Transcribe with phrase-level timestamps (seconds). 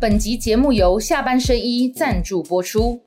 [0.00, 3.00] 本集节目由下半身衣赞助播出。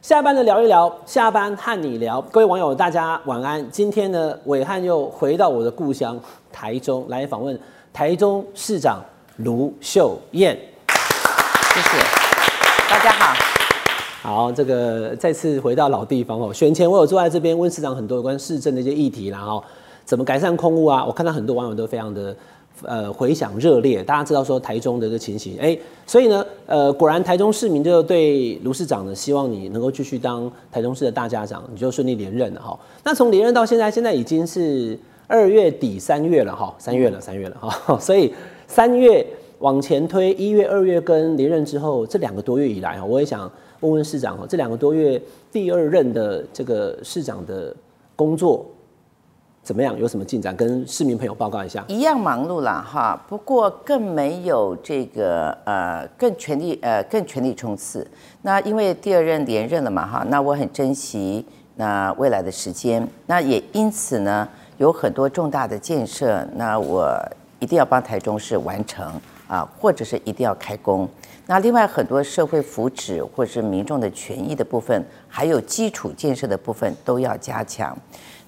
[0.00, 2.20] 下班的聊一聊，下班和你聊。
[2.20, 3.66] 各位网友，大家晚安。
[3.70, 6.20] 今天呢，伟汉又回到我的故乡
[6.52, 7.58] 台中来访问
[7.92, 9.02] 台中市长
[9.36, 10.58] 卢秀燕。
[11.74, 12.11] 谢谢。
[14.22, 16.54] 好，这个再次回到老地方哦。
[16.54, 19.60] 选前我有坐在这边问市长很多有关市政的一些议题，然后
[20.04, 21.04] 怎么改善空屋啊？
[21.04, 22.36] 我看到很多网友都非常的
[22.82, 24.00] 呃回响热烈。
[24.04, 32.78] 大家知道说台中的这个情形，哎，所以呢，呃，果然台中市民就对卢市长呢，希望你能够继续当台中市的大家长，你就顺利连任了哈。
[33.02, 34.96] 那从连任到现在，现在已经是
[35.26, 37.98] 二月底三月了哈，三月了，三月了哈。
[37.98, 38.32] 所以
[38.68, 39.26] 三月
[39.58, 43.50] 往前推，一月、二月跟连任之后这两个多月以来哈，我也想。
[43.82, 45.20] 问问市长哈，这两个多月
[45.52, 47.74] 第二任的这个市长的
[48.16, 48.64] 工作
[49.62, 49.96] 怎么样？
[49.98, 50.56] 有什么进展？
[50.56, 51.84] 跟市民朋友报告一下。
[51.86, 58.04] 一样忙碌了哈，不过更没有这个呃更全力呃更全力冲刺。
[58.42, 61.44] 那因为第二任连任了嘛哈，那我很珍惜
[61.76, 63.06] 那未来的时间。
[63.26, 67.16] 那也因此呢，有很多重大的建设，那我
[67.60, 69.12] 一定要帮台中市完成
[69.46, 71.08] 啊，或者是一定要开工。
[71.52, 77.94] 那另外很多社会福祉或者是民众的权益的部分，还有基础建设的部分都要加强。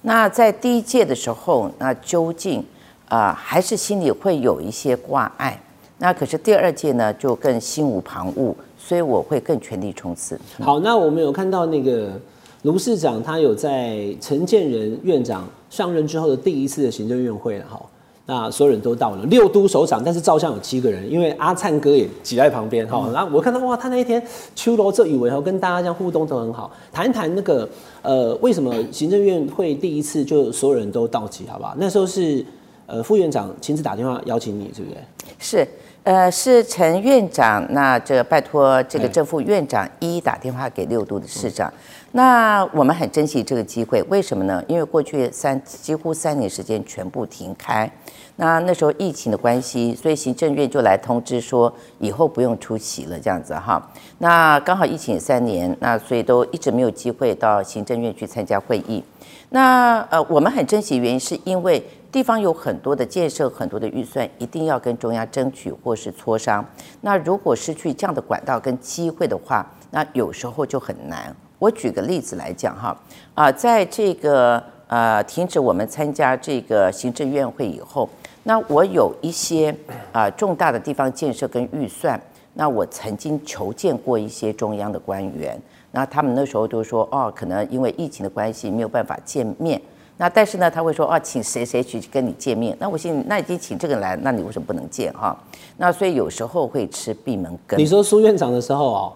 [0.01, 2.65] 那在第一届的时候，那究竟
[3.07, 5.61] 啊还是心里会有一些挂碍。
[5.99, 10.41] 那可是第二届呢，就更心无旁骛，所以我会更全力冲刺。
[10.59, 12.19] 好，那我们有看到那个
[12.63, 17.79] 卢市长，他有在陈建仁院长上任之后的第一次的行政院会了哈。
[18.27, 23.07] 那所有人都到了六都首长，但是照相有七个人，因为阿灿哥也挤在旁边哈。
[23.13, 24.21] 然后我看到哇，他那一天
[24.55, 26.71] 秋罗这以为哈跟大家这样互动都很好。
[26.91, 27.69] 谈一谈那个
[28.01, 31.75] 呃，为什么行政院会第一次就所有人都到齐，好不好？
[31.77, 32.43] 那时候是
[32.85, 34.99] 呃副院长亲自打电话邀请你，对不对？
[35.39, 35.67] 是，
[36.03, 41.71] 呃，是陈院长，那这拜托这个正副院长一一打电话给六都的市长。
[42.11, 44.63] 那我们很珍惜这个机会，为什么呢？
[44.67, 47.91] 因为过去三几乎三年时间全部停开。
[48.37, 53.81] 那那时候疫情的关系，所以行政院就来通知说，以后不用出席了，这样子哈。
[54.19, 59.03] 那刚好疫情三年，那所以都一直没有机会到行政院去参加会议。
[59.49, 61.81] 那呃，我们很珍惜原因，是因为
[62.15, 66.65] 地方有很多的建设，很多的预算，一定要跟中央争取或是磋商。
[67.01, 71.35] 那如果失去这样的管道跟机会的话，那有时候就很难。
[71.59, 72.97] 我举个例子来讲哈，
[73.33, 78.07] 啊，在这个呃停止我们参加这个行政院会以后。
[78.43, 79.75] 那我有一些
[80.13, 82.17] 啊重大的地方建设跟预算，
[82.53, 85.61] 那我曾经求见过一些中央的官员，
[85.91, 89.81] 那他们那时候都说哦，可能因为疫情的关系没有办法见面。
[90.17, 92.75] 那但是呢，他会说啊，请谁谁去跟你见面。
[92.79, 95.37] 那我心那已经请这个来，那你为什么不能见哈？
[95.77, 97.79] 那所以有时候会吃闭门羹。
[97.79, 99.13] 你说苏院长的时候哦，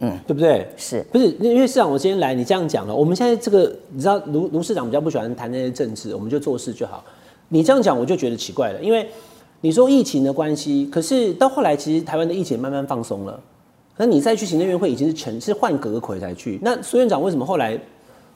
[0.00, 0.66] 嗯，对不对？
[0.76, 7.04] 是不是因为市长我今天来，你这样讲了，我们现在这个你知道卢卢市长比较不喜欢谈那些政治，我们就做事就好。
[7.48, 9.06] 你这样讲我就觉得奇怪了，因为
[9.60, 13.38] 你说疫情的关系，可是到后来其实台湾的疫情慢慢放松了，
[13.96, 17.78] 那你再去行政院会已经是全是换阁魁才去，那苏院长为什么后来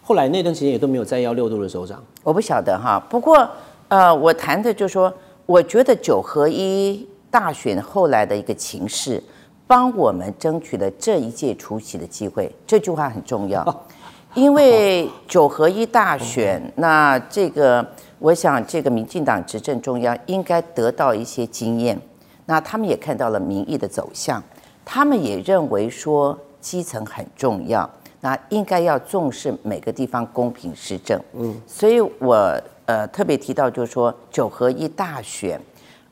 [0.03, 2.03] 后来那段时间也都没有再要六度的首长？
[2.23, 3.49] 我不晓得哈，不过
[3.89, 5.13] 呃，我谈的就说，
[5.47, 9.23] 我觉得九合一大选后来的一个情势，
[9.67, 13.85] 帮我们争取了这一届出席的机会，这句话很重要，
[14.35, 17.87] 因为九合一大选，那这个。
[18.19, 22.01] 我想，这个民进党执政中央应该得到一些经验。
[22.47, 24.41] 那他们也看到了民意的走向，
[24.85, 27.91] 他们也认为说基层很重要，
[28.23, 31.21] 那应该要重视每个地方公平施政。
[31.35, 35.61] 嗯，所以我呃特别提到，就是说九合一大选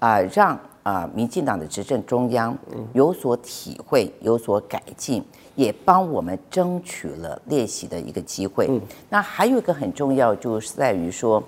[0.00, 2.54] 啊，让啊民进党的执政中央
[2.92, 8.68] 有所体会，有所改进，也帮我们争取了练习的一个机会。
[9.08, 11.42] 那还有一个很重要，就是在于说。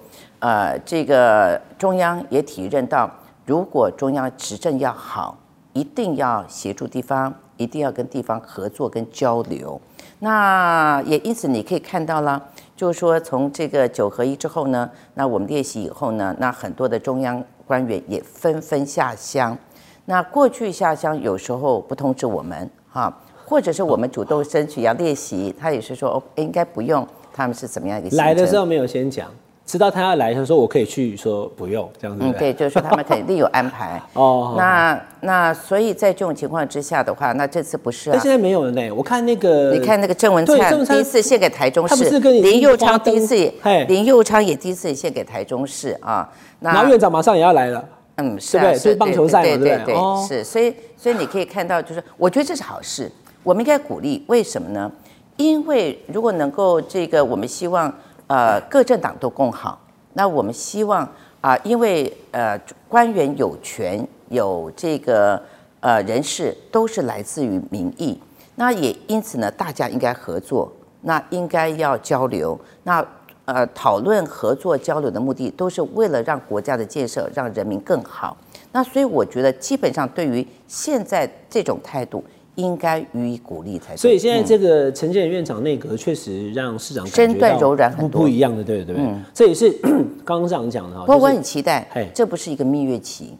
[0.44, 3.08] 呃，这个中央也体认到，
[3.46, 5.38] 如果中央执政要好，
[5.72, 9.81] 一定要协助地方，一定要跟地方合作跟交流。
[10.24, 12.40] 那也因此你可以看到了，
[12.76, 19.58] 就是说从这个九合一之后呢，那我们列席以后呢，那很多的中央官员也纷纷下乡。
[20.04, 23.12] 那过去下乡有时候不通知我们哈，
[23.44, 27.04] 或者是我们主动申请要列席，他也是说哦，应该不用。
[27.32, 28.16] 他们是怎么样一个？
[28.16, 29.28] 来的时候没有先讲。
[29.64, 32.24] 知道他要来，他说我可以去，说不用这样子。
[32.24, 34.02] 嗯，对，就是说他们肯定有安排。
[34.14, 38.20] 哦，那那所以在这种情况之下的话，那这次不是啊但？
[38.22, 38.90] 现在没有了呢。
[38.90, 46.28] 我看那个，你看那个郑文灿第一次献给台中市，林佑昌第一次也嘿，林佑昌也第一次也献给台中市啊。
[46.60, 47.82] 然后院长马上也要来了。
[48.16, 53.10] 嗯，是啊，对不对就是棒球赛嘛对对对对哦是，所以所以你可以看到，就是我觉得这是好事，
[53.42, 54.22] 我们应该鼓励。
[54.26, 54.90] 为什么呢？
[55.38, 57.92] 因为如果能够这个，我们希望
[58.32, 59.79] 呃各政党都共好，
[60.14, 61.06] 那我们希望
[61.43, 62.58] 啊、因为呃
[62.88, 65.43] 官员有权有这个
[65.81, 68.19] 呃人事都是来自于民意，
[68.55, 73.05] 那也因此呢，大家应该合作，那应该要交流，那
[73.44, 78.34] 呃讨论合作交流的目的都是为了让国家的建设让人民更好。
[78.70, 82.25] 那所以我觉得基本上对于现在这种态度，
[82.56, 83.96] 应该予以鼓励才对。
[83.96, 89.14] 所以现在嗯这个陈建仁院长内阁确实让市长身段到柔软很多嗯不不一样的，对对对。
[89.32, 89.70] 这也是
[90.25, 91.06] 刚刚市长讲的哈。
[91.06, 93.37] 不过我很期待，这不是一个蜜月期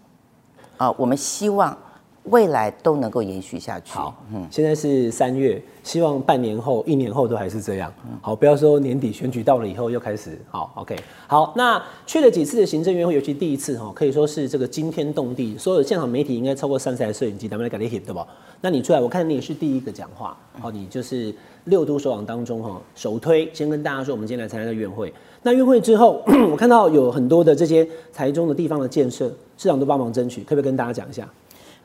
[0.77, 1.77] 啊，我们希望
[2.25, 3.95] 未来都能够延续下去。
[3.95, 7.93] 好，嗯，现在是三月，希望半年后、一年后都还是这样。
[8.21, 10.39] 好，不要说年底选举到了以后又开始。
[10.49, 10.97] 好，OK，
[11.27, 18.25] 好，那去了几次的行政院会，尤其第一次哈，可以说是这个惊天动地，所有现场媒体应该超过三十台摄影机，咱们来赶紧 hit 对吧？
[18.61, 21.35] 那你出来，我看你也是第一个讲话，好，你就是
[21.65, 25.13] 六都首长当中哈首推，先跟大家说，我们今天来参加这个院会。
[25.43, 26.23] 那院会之后，
[26.53, 29.27] 我看到有很多的这些台中的地方的建设，
[29.59, 31.29] 市长都帮忙争取，可不可以跟大家讲一下？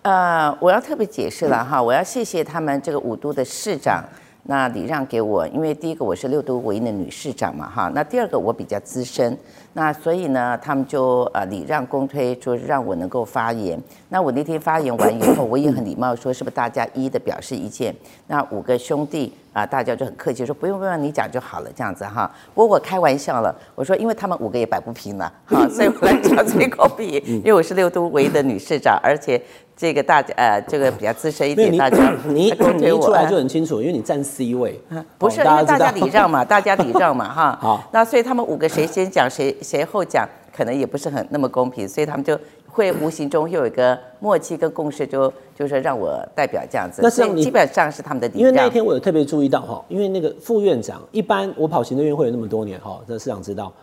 [0.04, 4.04] 呃，我要特别解释了哈，我要谢谢他们这个五都的市长，
[4.44, 9.38] 那礼让给我，因为第一个我是六都唯一的女市长嘛哈，那第二个我比较资深，
[9.78, 13.80] 那所以呢，他们就呃礼让公推，就是让我能够发言。
[14.10, 17.96] 那我那天发言完以后，我也很礼貌说，是不是大家一一的表示意见？
[18.26, 22.30] 那五个兄弟啊、大家就很客气说不用不用，你讲就好了这样子哈。
[22.56, 29.42] 不过我开玩笑了，我说因为他们五个也摆不平了，哈，所以我来讲最公平，因为我是六都唯一的女市长，而且
[29.76, 34.80] 这个大家呃这个比较资深一点，大家 你你公推我一出来就很清楚，因为你站 C 位，
[35.18, 37.58] 不是，哦因为大家礼让嘛，大家礼让嘛，哈。
[37.60, 40.26] 好那所以他们五个谁先讲，谁谁后讲，
[40.56, 47.02] 可能也不是很那么公平，所以他们就会无形中又有一个默契跟共识就，就是让我代表这样子。
[47.04, 48.42] 那是基本上是他们的礼让。
[48.42, 53.74] 因为那一天我有特别注意到哈，因为那个副院长，一般我跑行政院会有那么多年哈，这市长知道，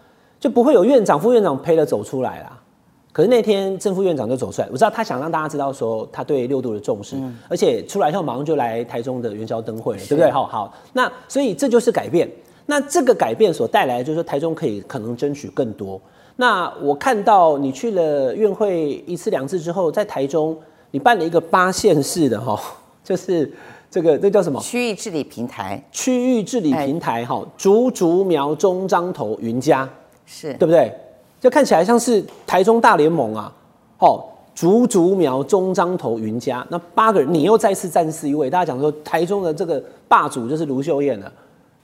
[0.41, 2.59] 就不会有院长、副院长陪了走出来啦。
[3.13, 7.15] 可是那天正副院长就走出来，我知道他想让大家知道说他对六度的重视，
[7.49, 10.31] 而且出来以后马上就来台中的元宵灯会了，对不对？
[10.31, 12.29] 好好，那所以这就是改变。
[12.67, 16.01] 那这个改变所带来的就是说台中可以可能争取更多。
[16.37, 20.57] 那我看到你去了院会一次两次之后，在台中
[20.91, 22.61] 你办了一个八县市的哈，
[23.05, 23.53] 就是
[23.91, 24.59] 这个那叫什么？
[24.61, 29.89] 区域治理平台区域治理平台哈，竹竹苗中彰投云家，
[30.27, 30.93] 是对不对？
[31.41, 33.53] 就看起来像是台中大联盟啊，
[33.99, 34.25] 哦，
[34.55, 41.31] 竹竹苗中彰投云家，那八个人，你又再次站 C 位，大家讲说台中的这个霸主就是卢秀燕了。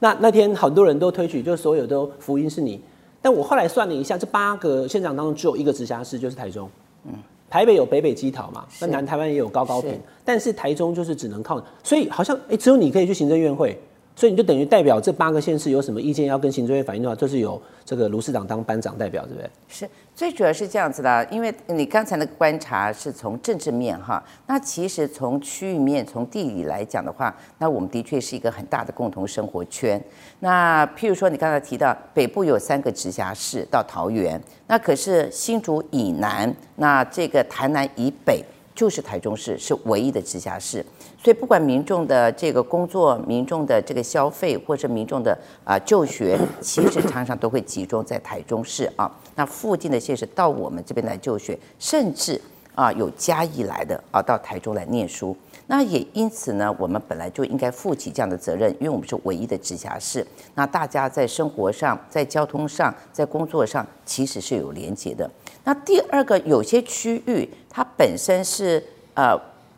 [0.00, 2.81] 那那天很多人都推举，就是所有都福音是你，
[3.23, 6.69] 但我后来算了一下，这八个县长当中只有一个直辖市就是台中，
[7.05, 7.12] 嗯，
[7.49, 13.79] 台北有北北基桃嘛，那南台湾也有高高屏，但是台中就是只能靠，所以好像哎、只有你可以去行政院会，
[14.20, 19.50] 所以你就等于代表这八个县市有什么意见要跟行政院反映的话，就是由这个卢市长当班长代表，对不对？
[19.67, 29.99] 是，最主要是这样子的，因为你刚才那个观察是从政治面哈，那其实从区域面、从地理来讲的话，那我们的确是一个很大的共同生活圈。
[30.40, 38.44] 那譬如说你刚才提到北部有三个直辖市到桃园，那可是新竹以南，那这个台南以北。
[38.74, 40.84] 就是台中市是唯一的直辖市，
[41.22, 49.10] 所以不管民众的这个工作、民众的这个消费，或者民众的啊、就学，其实常常都会集中在台中市啊。
[49.34, 52.41] 那附近的县市到我们这边来就学，甚至
[52.74, 55.36] 啊有嘉义来的啊到台中来念书。
[55.67, 60.27] 那也因此呢，我们本来就应该负起这样的责任，因为我们是唯一的直辖市。
[60.56, 65.31] 那大家在生活上、在交通上、在工作上，其实是有连结的。
[65.62, 68.82] 那第二个，有些区域它本身是
[69.15, 69.34] 呃，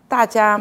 [0.08, 0.58] 大家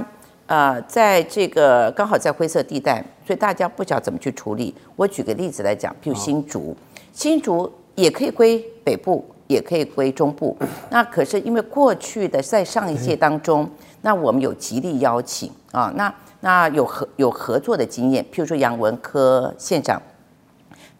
[0.47, 4.75] 呃，在这个刚好在灰色地带，所以大家不晓得怎么去处理。
[4.97, 6.75] 我举个例子来讲，譬如新竹，
[7.13, 10.57] 新竹也可以归北部，也可以归中部。
[10.91, 13.69] 那可是因为过去的在上一届当中，
[14.01, 20.01] 那我们有极力邀请啊，那那有合有合作的经验，譬如说杨文科县长。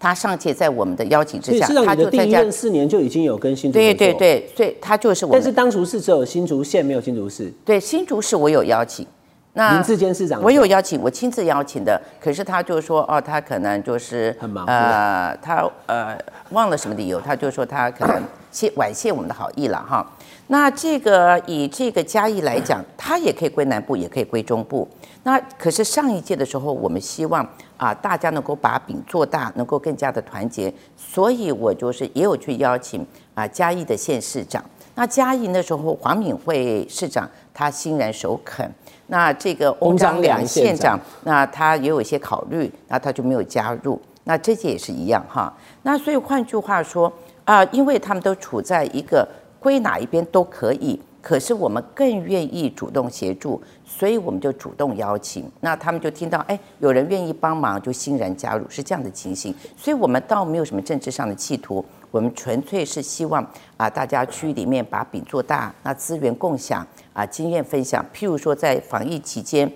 [0.01, 9.05] 他上届在我们的邀请之下他就参加你的第一任，四年就已经有跟新竹对对，对，所以他就是我们但是当初是只有新竹县没有新竹市，对新竹市我有邀请，
[9.53, 16.17] 那林志坚市长，我有邀请，我亲自邀请的，可是他就说，哦，他可能就是很忙呃，他呃
[16.49, 20.03] 忘了什么理由，他就说他可能谢 婉谢我们的好意了哈。
[20.51, 24.85] 那这个以这个嘉义来讲，它也可以归南部，也可以归中部。
[25.23, 34.61] 那可是上一届的时候，我们希望啊大家能够把饼做大，能够更加的团结，所以我就是也有去邀请啊嘉义的县市长。
[34.93, 38.69] 那嘉义那时候黄敏惠市长他欣然首肯。
[39.07, 43.97] 那这个翁章良县长，那他也有一些考虑，那他就没有加入。
[44.25, 45.53] 那这些也是一样哈。
[45.83, 47.09] 那所以换句话说
[47.45, 49.25] 啊，因为他们都处在一个
[49.61, 55.47] 归哪一边都可以，可是我们更愿意主动协助，所以我们就主动邀请。
[55.59, 59.53] 那他们就听到哎，有人愿意帮忙，就欣然加入，是这样的情形。
[59.77, 66.83] 所以我们倒没有什么政治上的企图，我们纯粹是希望啊，大家区域里面把饼做大，那资源共享。
[67.13, 69.69] 啊，经验分享，譬如说在防疫期间，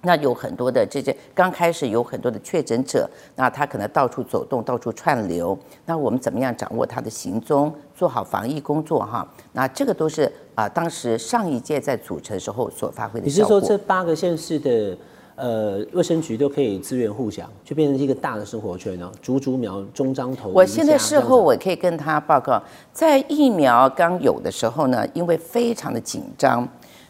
[0.00, 7.70] 那有很多的这些刚开始有很多的确诊者，那他可能到处走动，到处串流，那我们怎么样掌握他的行踪，
[8.02, 9.24] 做好防疫工作哈？
[9.52, 13.26] 那这个都是啊，当时上一届在组成时候所发挥的。
[13.26, 14.98] 你是说这八个县市的
[15.36, 19.08] 呃卫生局都可以资源互享，就变成一个大的生活圈呢？
[19.22, 20.48] 竹竹苗中章头。
[20.48, 22.60] 我现在事后我可以跟他报告，
[22.92, 26.68] 在疫苗刚有的时候呢，因为非常的紧张，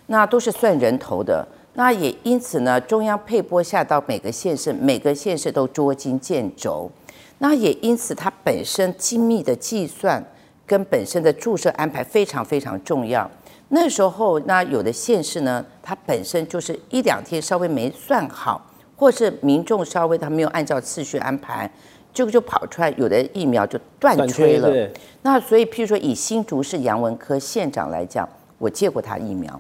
[0.09, 6.91] 那都是算人头的，那也因此呢，中央配拨下到每个县市，每个县市都捉襟见肘，
[7.39, 10.23] 那也因此它本身精密的计算
[10.67, 13.31] 跟本身的注射安排非常非常重要。
[13.69, 18.61] 那时候，那有的县市呢，它本身就是一两天稍微没算好，
[18.95, 21.71] 或是民众稍微他没有按照次序安排，
[22.13, 24.71] 这个就跑出来，有的疫苗就断吹了。
[25.23, 28.29] 那所以，譬如说以新竹市杨文科县长来讲，
[28.59, 29.59] 我借过他疫苗，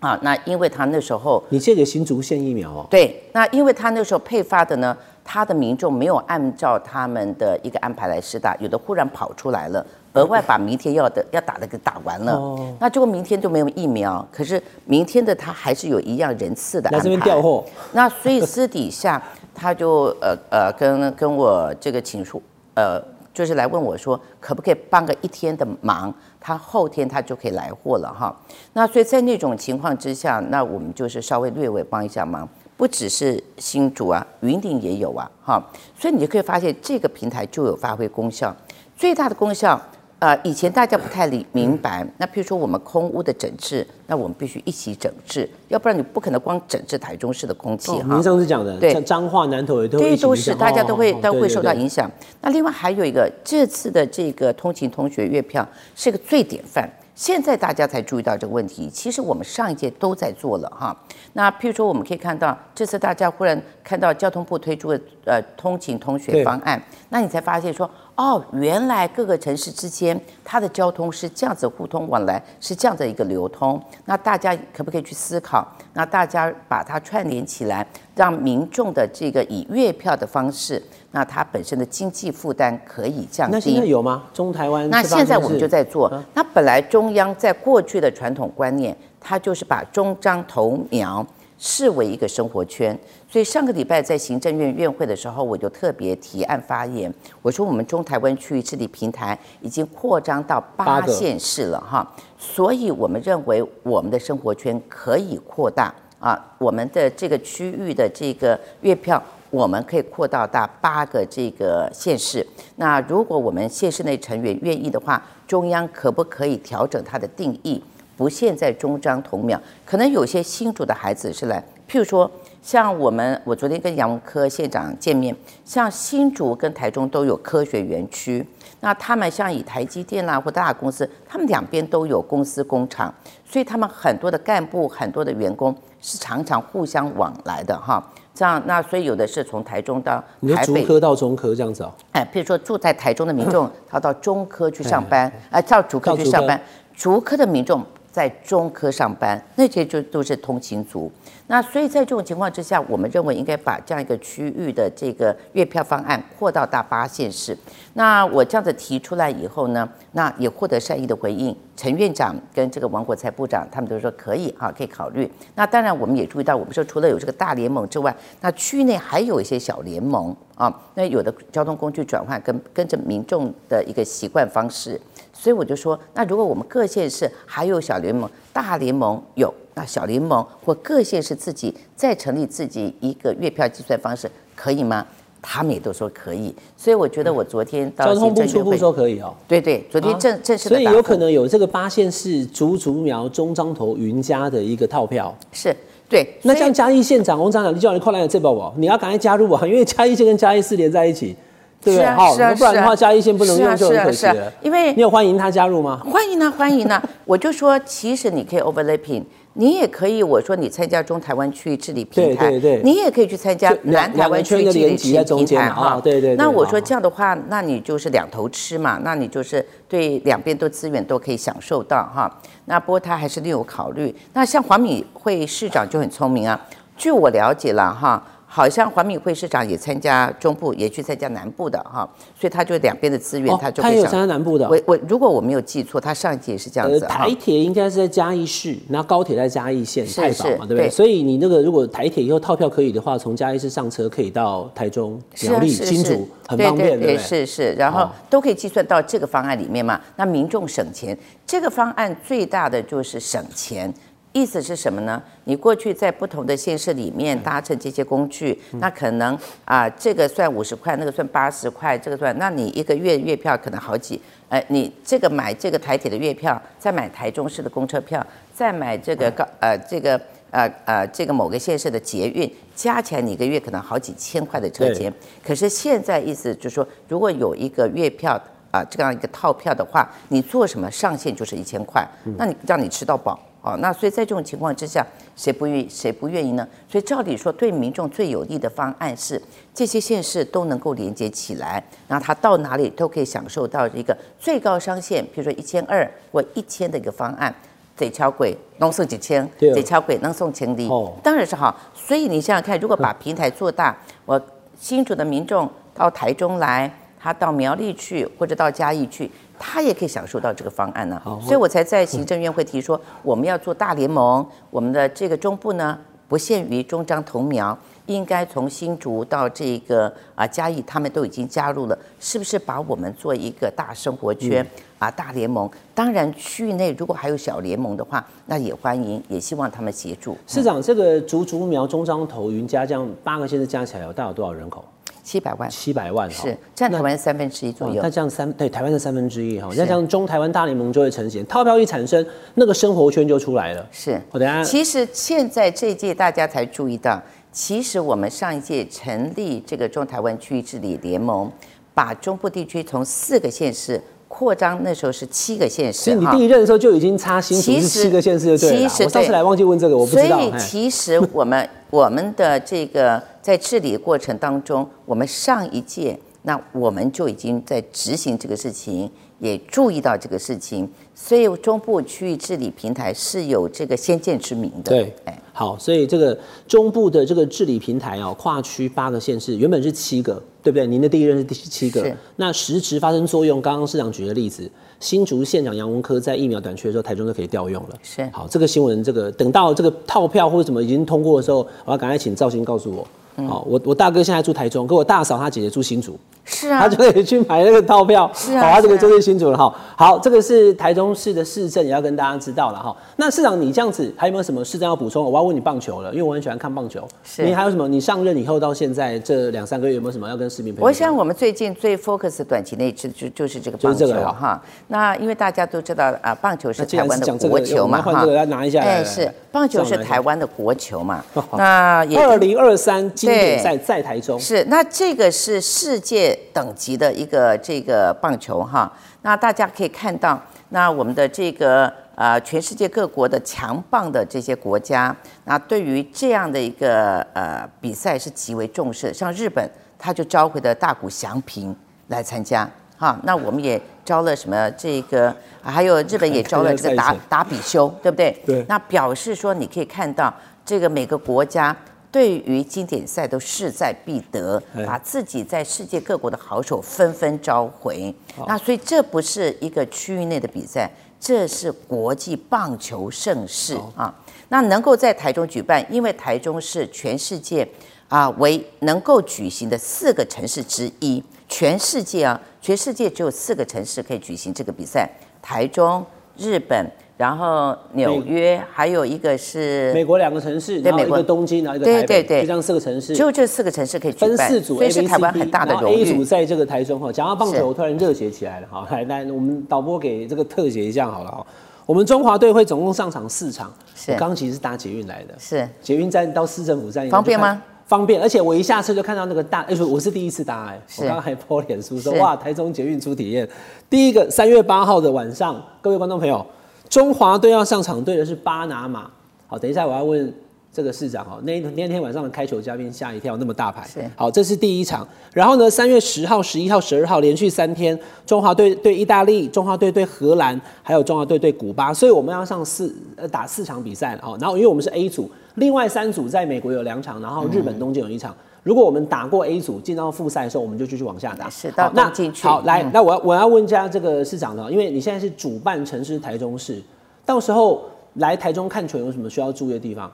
[0.00, 2.86] 啊，那因为他那时候你借给新竹县疫苗哦？
[2.88, 9.86] 对，那因为他那时候配发的呢，他的民众没有按照他们的一个安排来施打，有的忽然跑出来了。
[10.16, 14.26] 额外把明天要的要打的给打完了，那结果明天就没有疫苗。
[14.32, 17.16] 可是明天的他还是有一样人次的安排。
[17.24, 17.64] 调货。
[17.92, 19.22] 那所以私底下
[19.54, 22.42] 他就呃呃跟跟我这个请出
[22.74, 23.00] 呃
[23.32, 28.34] 就是来问我说可不可以帮个一天的忙，他后天他就可以来货了哈。
[28.72, 35.62] 那所以在那种情况之下，那我们就是稍微略微帮一下忙，不只是新竹啊，云顶也有啊哈。
[35.98, 38.54] 所以你就可以发现这个平台就有发挥功效，
[38.96, 39.78] 最大的功效。
[40.18, 48.14] 呃，以前大家不太理明白，那譬如说我们空屋的整治，那我们必须一起整治，要不然你不可能光整治台中市的空气哈。
[48.14, 52.10] 您上次讲的，对，彰化南投也都都是大家都会都会受到影响。
[52.40, 56.90] 那另外还有一个，这次的这个通勤同学月票是个最典范。
[57.14, 60.94] 现在大家才注意到这个问题，其实我们上一届都在做了哈。
[61.32, 73.80] 那譬如说，我们可以看到这次大家忽然看到交通部推出的呃通勤同学方案，那你才发现说，哦，原来各个城市之间它的交通是这样子互通往来，是这样的一个流通。
[74.06, 75.66] 那大家可不可以去思考？
[75.92, 80.82] 那大家把它串联起来，让民众的这个以月票的方式。
[81.10, 83.52] 那它本身的经济负担可以降低。
[83.52, 84.24] 那现在有吗？
[84.32, 84.88] 中台湾？
[84.90, 86.10] 那现在我们就在做。
[86.34, 91.26] 那本来中央在过去的传统观念，它就是把中章头苗
[91.58, 92.98] 视为一个生活圈。
[93.28, 102.06] 所以上个礼拜在行政院院会的时候，我就特别提案发言，我说我们中台湾区域治理平台已经扩张到八县市了哈，
[102.38, 109.22] 所以我们认为我们的生活圈可以扩大啊，我们的这个区域的这个月票。
[109.48, 112.44] 我们可以扩到大八个这个县市。
[112.74, 117.82] 那如果我们县市内成员愿意的话，中央可不可以调整它的定义，
[118.16, 119.60] 不限在中章同苗？
[119.84, 122.30] 可能有些新竹的孩子是来，譬如说，
[122.62, 128.46] 像我们，我昨天跟杨文科县长见面，像新竹跟台中都有科学园区，
[128.80, 133.12] 那他们像以台积电啦或大公司，他们两边都有公司工厂，
[133.44, 138.02] 所以他们很多的干部、很多的员工是常常互相往来的哈。
[138.34, 140.22] 这样，那所以有的是从台中到
[140.54, 141.92] 台北，科到中科这样子哦。
[142.12, 146.60] 哎，譬如说住在台中的民众， 他到中科去上班，哎，到竹科去上班，
[146.94, 147.82] 竹科的民众
[148.16, 151.12] 在中科上班，那些就都是通勤族。
[151.48, 157.54] 那所以在这种情况之下，我们认为应该把这样一个区域的这个月票方案扩到大八县市。
[157.92, 161.54] 那我这样子提出来以后呢，那也获得善意的回应。
[161.76, 165.30] 陈院长跟这个王国才部长，他们都说可以哈，可以考虑。
[165.54, 170.74] 那当然，我们也注意到，我们说除了有这个大联盟之外，那区域内还有一些小联盟啊。
[170.94, 174.98] 那有的交通工具转换跟跟着民众的一个习惯方式，
[175.46, 179.54] 所以我就说，那如果我们各县市还有小联盟、大联盟有。
[179.78, 185.06] 那小联盟或各县市自己再成立自己一个月票计算方式，可以吗？
[185.42, 189.32] 他们也都说可以，所以我觉得我昨天到交通部初步说可以哦。
[189.46, 195.32] 对对，昨天正正式的所以有可能有这个八县市竹竹苗中彰投云家的一个套票。
[195.52, 195.76] 是
[196.08, 201.36] 对，那像嘉义县长翁长长，你叫你快来这宝宝，你要赶快加入啊，因为嘉义县跟嘉义市连在一起，
[201.82, 201.98] 对不对？
[201.98, 204.52] 是啊好，是不然的话，是啊嘉义县不能是啊用就很可惜是啊是了啊。
[204.62, 206.00] 因为你有欢迎他加入吗？
[206.10, 207.02] 欢迎啊，欢迎啊。
[207.24, 209.22] 我就说，其实你可以 overlapping，
[209.54, 216.00] 你也可以，我说你参加中台湾区域治理平台，对对对你也可以去参加南台湾区域治理平台哈哦。
[216.02, 222.30] 对对对那我说这样的话，那你就是两头吃嘛，那你就是对两边都资源都可以享受到哈。
[222.66, 224.14] 那不过他还是另有考虑。
[224.32, 226.60] 那像黄敏惠市长就很聪明啊，
[226.96, 228.22] 据我了解了哈。
[228.56, 232.08] 好像黄敏惠市长也参加中部，也去参加南部的哈，
[232.40, 234.70] 所以他就两边的资源，哦他就他也有参加南部的哦。
[234.70, 237.34] 我我如果我没有记错，他上一届也是这样呃，子哈台。
[237.34, 240.88] 铁应该是在嘉义市，然后高铁在嘉义县太保嘛，是对不对？
[240.88, 247.18] 所以你那个如果台铁以后套票可以的话，从嘉义市上车可以到台中、苗栗、新竹，很方便，对对不对？
[247.18, 250.00] 是是，然后哦都可以计算到这个方案里面嘛。
[250.16, 251.14] 那民众省钱，
[251.46, 253.92] 这个方案最大的就是省钱。
[254.36, 255.22] 意思是什么呢？
[255.44, 275.10] 你过去在不同的县市里面搭乘这些工具，嗯那可能啊、这个算五十块，那个算八十块，这个算，那你一个月月票可能好几，呃，你这个买这个台铁的月票，再买台中市的公车票，再买这个高呃这个呃呃这个某个县市的捷运，加起来你一个月可能好几千块的车对钱。
[275.42, 278.38] 可是现在意思就是说，如果有一个月票
[278.70, 283.40] 啊、这样一个套票的话，你做什么上限就是一千块，那你让你吃到饱。
[283.66, 285.04] 哦，那所以在这种情况之下，
[285.34, 286.66] 谁不愿意谁不愿意呢？
[286.88, 289.42] 所以照理说，对民众最有利的方案是
[289.74, 297.52] 这些县市都能够连接起来，然后他到哪里都可以享受到一个最高上限，比如说一千二或一千的一个方案。
[297.96, 301.74] 得敲鬼能送几千，对敲鬼能送千里，哦当然是好。
[301.94, 303.96] 所以你想想看，如果把平台做大，
[304.26, 304.38] 我
[304.78, 311.20] 新竹的民众到台中来，他到苗栗去或者到嘉义去，他也可以享受到这个方案呢。
[311.24, 315.98] 好所以我才在行政院会提说，我们要做大联盟，我们的这个中部呢
[316.28, 317.76] 不限于中彰同苗。
[318.06, 324.64] 应该从新竹到这个啊嘉义，他们都已经加入了，是不是把我们做一个大生活圈、
[325.00, 325.68] 啊大联盟？
[325.92, 330.38] 当然，区域内如果还有小联盟的话，那也欢迎，也希望他们协助。
[330.46, 334.84] 市长，这个竹竹苗中彰头云家这样八个县市加起来有大概有多少人口？
[335.26, 335.68] 七百万。
[335.68, 336.44] 七百万哈。
[336.44, 337.94] 是占台湾三分之一左右。
[337.94, 338.10] 哇那。
[338.10, 343.84] 这样三对台湾的三分之一哈，那这样中台湾大联盟就会成型，套票一产生，那个生活圈就出来了。
[343.90, 344.62] 是，我等一下。
[344.62, 351.50] 其实现在这一届大家才注意到，其实我们上一届成立这个中台湾区域治理联盟，
[351.92, 354.00] 把中部地区从四个县市
[354.36, 358.88] 扩张，那时候是七个县市哈所以你第一任的时候就已经差新竹是其实七个县市就对了啦。
[358.88, 360.38] 其实对我上次来忘记问这个，我不知道。
[360.38, 374.90] 所以其实我们 我们的这个在治理过程当中，我们上一届那我们就已经在执行这个事情，也注意到这个事情，所以中部区域治理平台是有这个先见之明的。
[374.90, 380.86] 对哎，好，所以这个中部的这个治理平台哦，跨区八个县市，原本是七个，对不对？
[380.86, 384.70] 您的第一任是第七个，那实质发生作用，刚刚市长举的例子，
[385.00, 387.98] 新竹县长杨文科在疫苗短缺的时候，台中就可以调用了。
[388.02, 393.06] 是好，这个新闻，这个等到这个套票或者什么已经通过的时候，我要赶快请赵鑫告诉我。
[393.36, 399.74] 嗯好，我我大哥现在住台中，可我大嫂她姐姐住新竹，是啊他，就可以去买那个套票，是啊好，他这个是啊就是新竹了哈。
[399.96, 402.96] 好，这个是台中市的市政，也要跟大家知道了哈。
[403.16, 405.24] 那市长，你这样子还有没有什么市政要补充？
[405.24, 407.06] 我要问你棒球了，因为我很喜欢看棒球。
[407.24, 407.86] 是你还有什么？
[407.86, 410.86] 你上任以后到现在这两三个月有没有什么要跟市民朋友？
[410.86, 414.62] 我想我们最近最 focus 短期内就就就是这个棒球哈。
[414.88, 421.22] 那因为大家都知道啊，棒球是台湾的国球嘛换这个来拿一下来来哎，来是棒球是台湾的国球嘛。
[421.56, 428.90] 那也二零二三经典对赛在台中，是，那这个是世界等级的一个这个棒球哈。
[429.22, 439.12] 那大家可以看到，那我们的这个呃，全世界各国的强棒的这些国家，那对于这样的一个呃比赛是极为重视。
[439.12, 441.74] 像日本，他就召回了大谷翔平
[442.08, 442.68] 来参加。
[442.98, 445.28] 哈，那我们也招了什么这个，
[445.62, 448.34] 啊还有日本也招了这个看一下赛前打打比修，对不对？
[448.46, 450.32] 对那表示说，你可以看到
[450.64, 451.76] 这个每个国家
[452.16, 458.14] 对于经典赛都势在必得哎，把自己在世界各国的好手纷纷召回。
[458.46, 464.14] 那所以这不是一个区域内的比赛，这是国际棒球盛事啊。
[464.48, 467.68] 那能够在台中举办，因为台中是全世界
[468.08, 471.22] 啊为能够举行的四个城市之一。
[471.50, 475.06] 全世界啊，全世界只有四个城市可以举行这个比赛：
[475.42, 476.02] 台中、
[476.38, 483.14] 日本、然后纽约，还有一个是美国两个城市，然后一对美国个东京，然后一个台北，对对对就这样四个城市。
[483.14, 486.24] 只有这四个城市可以，分四组所 A、以 B、是台湾很大的荣 A 组誉。
[486.24, 488.68] 在这个台中哈，讲到棒球，我突然热血起来了。
[488.70, 491.46] 哈，来来，我们导播给这个特写一下好了哈。
[491.86, 497.62] 我们中华队会总共上场四场，是我刚其实是搭捷运来的，是捷运站到市政府站方便吗？
[497.86, 503.48] 方便，而且我一下车就看到那个大，哎、我是第一次搭哎、是我刚刚还 po 脸书说哇，台中捷运初体验。
[503.88, 506.44] 第一个三月八号的晚上，各位观众朋友，
[506.88, 509.10] 中华队要上场对的是巴拿马。
[509.46, 510.32] 好，等一下我要问
[510.72, 513.86] 这个市长哦，那那天晚上的开球嘉宾吓一跳，那么大牌。
[513.86, 515.06] 是好，这是第一场。
[515.32, 524.36] 然后呢，三月十号、十一号、十二号连续三天，中华队对意大利，中华队对荷兰，还有中华队对古巴，所以我们要上四呃打四场比赛哦。
[524.40, 528.34] 然后因为我们是 A 组，另外三组在美国有两场，然后日本东京有一场。
[528.66, 531.48] 如果我们打过 A 组，进到复赛的时候，我们就继续往下打。
[531.48, 536.82] 是的好那进去好，来，嗯那我要我要问一下这个市长了，因为你现在是主办城市台中市，
[537.24, 540.10] 到时候来台中看球有什么需要注意的地方？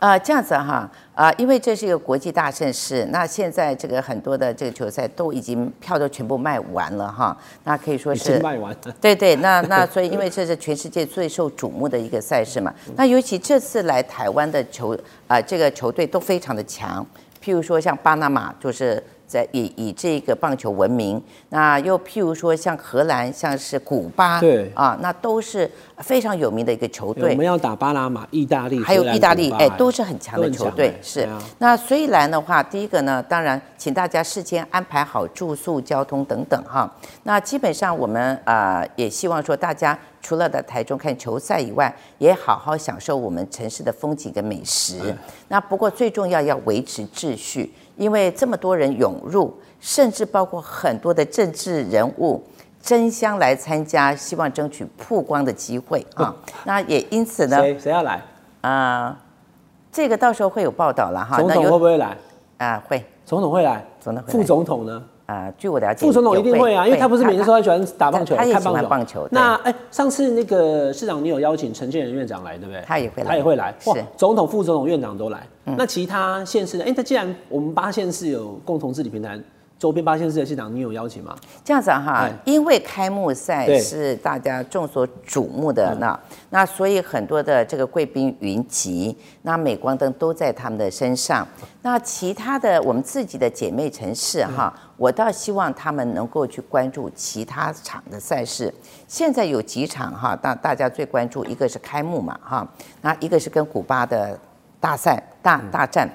[0.00, 8.78] 呃，这样子哈，啊、因为这是一个国际大盛事，那现在这个很多的这个球赛都已经票都全部卖完了哈，那可以说是经卖完了。
[9.00, 14.94] 对对，那那所以因为这是全世界最受瞩目的一个赛事嘛，那尤其这次来台湾的球
[15.26, 17.04] 啊、这个球队都非常的强，
[17.48, 19.02] 譬如说像巴拿马就是。
[19.28, 27.44] 在以以这个棒球闻名，那又譬如说像荷兰，像是古巴，对啊，那都是非常有名的一个球队我们。
[27.44, 30.94] 要打巴拿马、意大利，还有意大利，哎，都是很强的球队哎。
[31.02, 36.90] 是啊，那所以来的话，第一个呢，当然，请大家事先安排好住宿、交通等等哈。
[37.24, 45.14] 那基本上我们啊、呃也希望说，大家除了在台中看球赛以外，也好好享受我们城市的风景跟美食。
[45.48, 52.42] 那不过最重要要维持秩序，因为这么多人涌入，甚至包括很多的政治人物。
[52.80, 56.34] 争相来参加，希望争取曝光的机会啊！
[56.64, 58.22] 那也因此呢，谁谁要来？
[58.60, 59.18] 啊、
[59.90, 61.36] 这个到时候会有报道了哈。
[61.38, 62.16] 总统会不会来？
[62.58, 65.02] 啊、会总统会来，总统会来副总统呢？
[65.28, 68.66] 啊、据我了解，副总统一定会啊，因为他不是每天说他喜欢打棒球、他也喜。
[68.66, 69.28] 欢棒球。
[69.30, 72.82] 那哎，上次那个市长你有邀请陈建仁院长来，对不对？
[72.86, 73.74] 他也会来他也会来。
[73.84, 75.46] 哇总统、副总统、院长都来。
[75.64, 76.84] 那其他县市呢？
[76.86, 79.38] 哎，那既然我们八县市有共同治理平台，
[79.78, 81.36] 周边八县市的县长你有邀请吗？
[81.64, 86.18] 这样子啊哈哎，因为开幕赛是大家众所瞩目的那，
[86.50, 91.46] 那所以很多的这个贵宾云集，那镁光灯都在他们的身上。
[91.82, 98.74] 那其他的我们自己的姐妹城市哈，我倒希望他们能够去关注其他场的赛事。
[99.06, 102.66] 现在有几场哈，大大家最关注一个是开幕嘛哈，
[103.00, 104.36] 那一个是跟古巴的
[104.80, 106.10] 大赛大大战。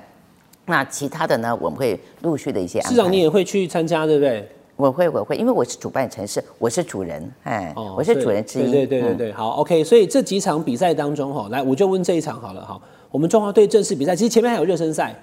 [0.66, 2.90] 那其他的呢，我们会陆续的一些安排。
[2.90, 4.48] 市长你也会去参加，对不对？
[4.76, 8.64] 我会，我会，因为我是主办城市，我是主人，哎，我是主人之一。
[8.64, 9.84] 哦对对对对嗯对，好，OK。
[9.84, 12.82] 所以这几场比赛当中哈，来我就问这一场好了哈。
[13.12, 15.14] 我们中华队正式比赛，其实前面还有热身赛，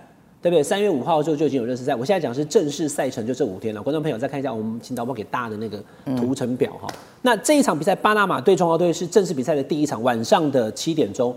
[0.40, 0.62] 对不对？
[0.62, 3.82] 三月五号的时候就已经有热身赛，我现在讲是正式赛程，就这五天了。
[3.82, 5.82] 观众朋友再看一下，我们请导播给大的那个
[6.16, 6.86] 图层表哈。
[7.22, 11.34] 那这一场比赛，巴拿马对中华队是正式比赛的第一场，晚上的七点钟。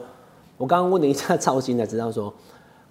[0.56, 2.32] 我刚刚问了一下赵鑫才知道说，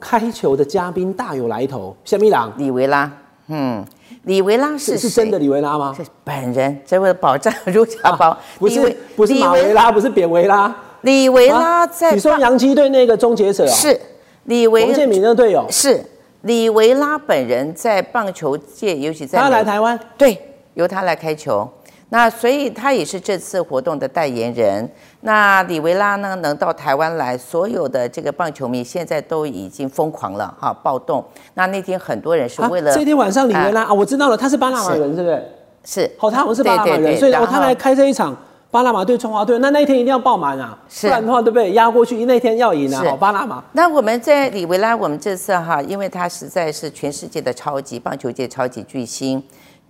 [0.03, 3.09] 开球的嘉宾大有来头，夏米朗李维拉，
[3.47, 3.85] 嗯，
[4.25, 5.95] 李维拉是是是真的李维拉吗？
[5.97, 10.75] 是本人，这位保障如家宝，不是不是马维，拉，不是扁维拉。
[11.03, 14.01] 李维拉啊在你说棒洋基队那个终结者哦，是
[14.45, 16.05] 李维王建民那队友，是
[16.43, 20.37] 李维拉本人在棒球界，尤其在他美来台湾，对，
[20.75, 21.69] 由他来开球。
[22.13, 24.87] 那所以他也是这次活动的代言人。
[25.23, 31.25] 那李维拉呢，能到台湾来，所有的这个棒球迷现在都已经疯狂了哈，暴动。
[31.55, 35.43] 那那天很多人是啊为了、这天晚上李维拉啊，我知道了，他是巴拿马人，是不是？
[35.85, 38.37] 是哦，他好像是巴拿马人，对对对所以哦他来开这一场
[38.71, 41.73] 巴拿马对中华队，那那一天一定要爆满啊，是不然的话，对不对？
[41.73, 43.65] 压过去，那天要赢啊，好，巴拿马。
[43.73, 49.43] 那我们在里维拉，我们这次哈，因为他实在是全世界的超级棒球界超级巨星，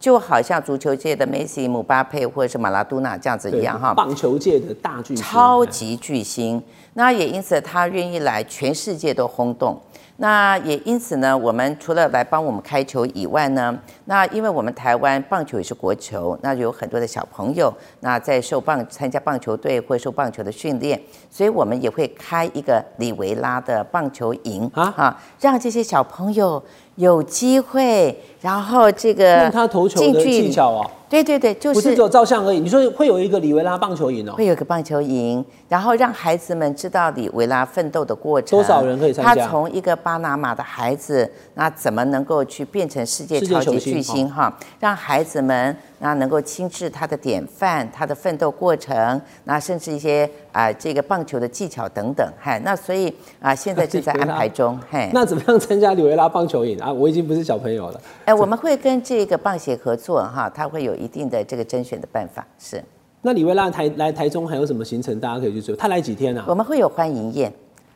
[0.02, 6.60] 就好像足球界的梅西、姆巴佩或者是马拉多纳这样子一样哈，棒球界的大巨星，超级巨星。
[6.94, 9.80] 那也因此他愿意来，全世界都轰动。
[10.16, 26.62] 那也因此呢，我们除了来帮我们开球以外呢，那因为我们台湾棒球也是国球，那有很多的小朋友那在受棒参加棒球队或受棒球的训练，所以我们也会开一个里维拉的棒球营啊让这些小朋友
[26.96, 32.60] 有机会，然后这个用他投球的技巧哦，对对对，就是不是只有照相而已。
[32.60, 38.58] 你说会有一个李维拉棒球营哦，会有个棒球营，然后让孩子们知道李维拉奋斗的过程。
[38.58, 44.54] 多少人可以参加他从一个巴拿马的孩子，那怎么能够去变成世界超级巨星哈？
[44.78, 55.08] 让孩子们那能够亲自他的典范，他的奋斗过程，那甚至一些啊这个棒球的技巧等等，嗨，那所以啊现在正在安排中，嘿。
[55.14, 56.92] 那怎么样参加里维拉棒球营啊？
[56.92, 58.00] 我已经不是小朋友了。
[58.24, 62.82] 哎，我们会跟这个棒协合作哈，他会有一定的这个甄选的办法，是。
[63.20, 65.20] 那李维拉台来台中还有什么行程？
[65.20, 65.76] 大家可以去追。
[65.76, 66.44] 他来几天啊？
[66.48, 67.52] 我们会有欢迎宴。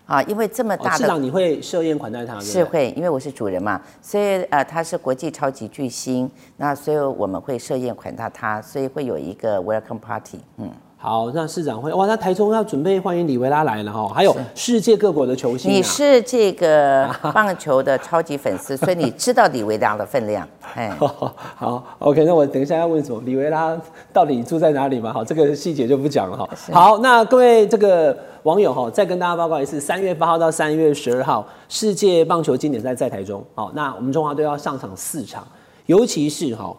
[0.06, 2.38] 啊，因为这么大的市长，你会设宴款待他？
[2.40, 10.70] 是会，因为我是主人嘛，所以呃，他是国际超级巨星，那所以我们会设宴款待他，所以会有一个 welcome party，嗯。
[10.98, 15.70] 好，那市长会哇，那台中要准备欢迎李维拉来了哈，还有世界各国的球星。
[15.70, 20.48] 你是这个棒球的超级粉丝， 所以你知道李维拉的分量。
[20.74, 23.20] 哎， 好，OK，那我等一下要问什么？
[23.26, 23.78] 李维拉
[24.12, 25.12] 到底住在哪里嘛？
[25.12, 26.48] 好，这个细节就不讲了哈。
[26.72, 33.44] 好，那各位这个网友哈，再跟大家报告一次，三月八号到三月十二号，世界棒球经典赛在台中。
[33.54, 35.46] 好，那我们中华队要上场四场，
[35.84, 36.74] 尤其是哈。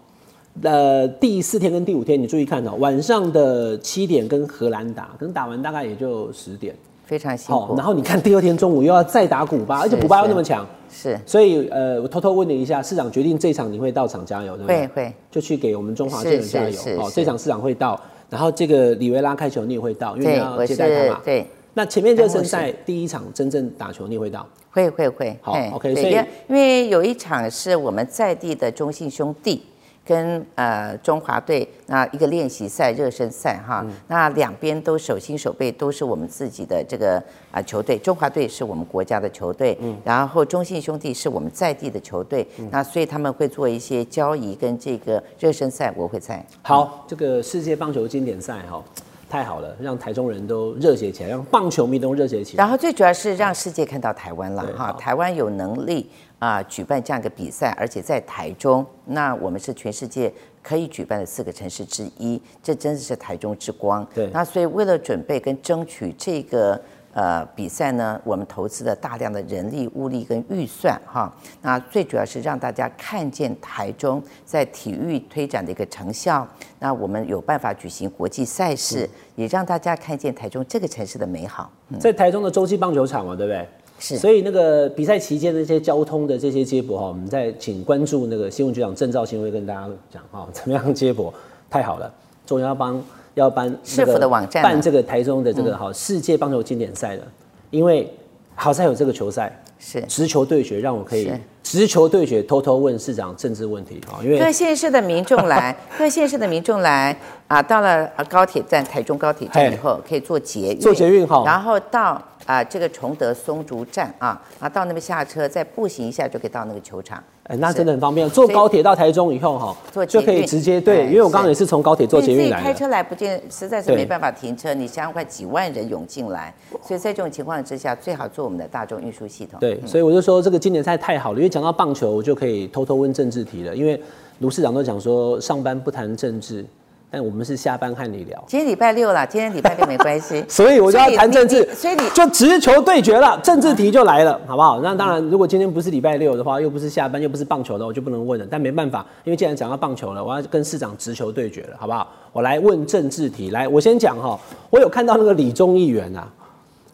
[0.63, 7.75] 呃，第四天跟第五天，你注意看哦，晚上的七点跟荷兰打，可能打完大概也就十点，非常辛苦。
[7.75, 11.19] 然后你看第二天中午又要再打古巴，而且古巴又那么强，是。
[11.25, 14.87] 所以呃，我偷偷问你一下，市长决定这场你会到场加油，对不对？
[14.87, 15.13] 会会。
[15.29, 16.79] 就去给我们中华队人加油。
[16.99, 21.21] 哦，这场市长会到，然后这个里维拉开球你也会到，因为你要接待他嘛。
[21.23, 21.45] 对。
[21.75, 24.43] 那前面热身赛第一场真正打球你也会到？
[24.71, 25.37] 会会会。
[25.41, 25.93] 好，OK。
[25.93, 26.13] 所以
[26.47, 29.61] 因为有一场是我们在地的中信兄弟。
[30.07, 46.43] 跟呃中华队那一个练习赛热身赛哈，那两边都手心手背都是我们自己的这个啊球队，中华队是我们国家的球队，然后中信兄弟是我们在地的球队，那所以他们会做一些交易跟这个热身赛，我会在。
[46.61, 48.81] 好，这个世界棒球经典赛哈，
[49.29, 52.63] 太好了，让台中人都热血起来，让棒球迷都热血起来。
[52.63, 56.09] 然后最主要是让世界看到台湾了哈，台湾有能力。
[56.39, 64.07] 啊，举办这样一个比赛，而且在台中，那我们是全世界可以举办的四个城市之一，这真的是台中之光。
[64.13, 66.79] 对，那所以为了准备跟争取这个
[67.17, 71.33] 呃比赛呢，我们投资了大量的人力、物力跟预算哈。
[71.63, 76.47] 那最主要是让大家看见台中在体育推展的一个成效。
[76.77, 81.71] 那我们有办法举行国际赛事，也让大家看见台中这个城市的美好。
[81.99, 83.67] 在台中的洲际棒球场嘛，对不对？
[83.97, 91.33] 是，所以那个比赛期间的一些交通的这些接驳哈，我们再请关注那个新闻局长郑兆新会跟大家讲哈，怎么样接驳？
[91.67, 92.13] 太好了，
[92.45, 93.03] 终于要帮
[93.37, 97.23] 要办市府的网站办这个台中的这个好世界棒球经典赛了，
[97.69, 98.11] 因为
[98.55, 99.63] 好在有这个球赛。
[99.79, 104.17] 是直球对决，让我可以直球对决，偷偷问市长政治问题啊！
[104.23, 107.15] 因为各县市的民众来， 各县市的民众来
[107.47, 117.23] 啊，到了高铁站台中高铁站以后，可以坐捷运，坐捷运哈，然后到啊这个崇德松竹站啊，啊到那边下车，再步行一下就可以到那个球场。
[117.47, 118.29] 哎，那真的很方便。
[118.29, 122.61] 坐高铁到台中以后，哈，就可以直接对，因为我刚刚也是从高铁坐捷运来。
[122.61, 124.73] 开车来不见，实在是没办法停车。
[124.73, 126.53] 你想想快几万人涌进来，
[126.85, 129.59] 所以在这种情况之下，最好坐我们的大众运输系统。
[129.59, 133.75] 对，所以我就说这个今年赛太好了，因为讲到棒球，我就可以偷偷问政治题了。
[133.75, 133.97] 因为
[134.39, 136.65] 卢市长都讲说，上班不谈政治。
[137.09, 138.43] 但我们是下班和你聊。
[138.47, 140.43] 今天礼拜六了，今天礼拜六没关系。
[140.49, 144.81] 所以我就要谈政治，所以你就直球对决了，政治题就来了，好不好？
[144.81, 148.45] 那当然，如果今天不是礼拜六的话，又不是下班，又不是棒球的，我就不能问了。
[148.49, 152.05] 但没办法，因为既然讲到棒球了，我要跟市长直球对决了，好不好？
[152.33, 154.37] 我来问政治题，来，我先讲哈。
[154.69, 156.27] 我有看到那个李中议员啊，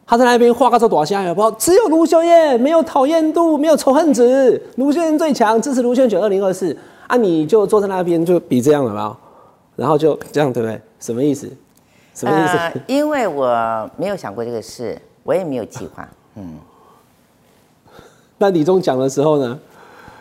[0.06, 1.50] 他在那边画个这多下，好不好？
[1.52, 9.20] 只有卢秀燕没有讨厌度，没有仇恨值，卢秀燕最强，支持卢秀燕二零二四啊，你就坐在那边就比这样了，好不好？
[9.76, 10.80] 然后就这样，对不对？
[11.00, 11.50] 什么意思？
[12.14, 12.82] 什么意思？
[12.88, 16.08] 因为我没有想过这个事，我也没有计划。
[16.36, 16.58] 嗯。
[18.38, 19.60] 那李忠讲的时候呢？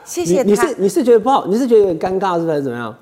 [0.04, 0.50] 谢谢他。
[0.50, 1.46] 你是你是觉得不好？
[1.46, 2.94] 你是觉得有点尴尬，是还是怎么样？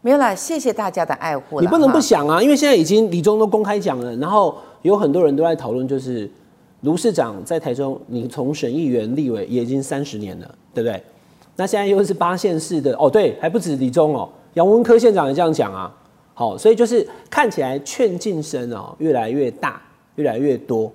[0.00, 1.60] 没有啦，谢谢大家的爱护。
[1.60, 6.30] 你不能不想啊，因为现在已经李忠都公开讲了，然后有很多人都在讨论，就是
[6.82, 11.02] 卢市长在台中，你从省议员、立委也已经三十年了，对不对？
[11.56, 14.28] 那现在又是八县市的哦，对，还不止李忠哦。
[14.58, 15.88] 杨文科县长也这样讲啊，
[16.34, 19.80] 好，所以就是看起来劝进声哦越来越大，
[20.16, 20.92] 越来越多。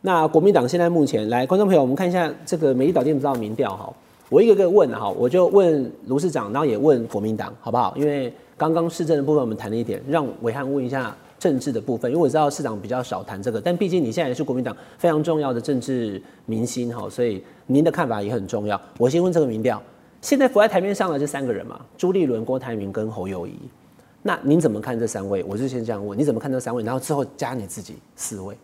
[0.00, 3.92] 那国民党现在目前来，观众朋友，我们看一下这个美丽岛电子报民调哈，
[4.30, 7.92] 我一个个问哈，我就问卢市长，然后也问国民党，好不好？
[7.94, 18.80] 因为刚刚市政的部分我们谈了一点，让伟汉问一下政治的部分，因为我知道市长比较少谈这个，但毕竟你现在也是国民党非常重要的政治明星哈，所以您的看法也很重要。
[18.96, 19.78] 我先问这个民调。
[20.20, 23.56] 现在浮在台面上的这三个人嘛，朱立伦、郭台铭跟侯友谊，
[24.22, 25.44] 那您怎么看这三位？
[25.44, 26.82] 我就先这样问，你怎么看这三位？
[26.82, 28.56] 然后之后加你自己四位。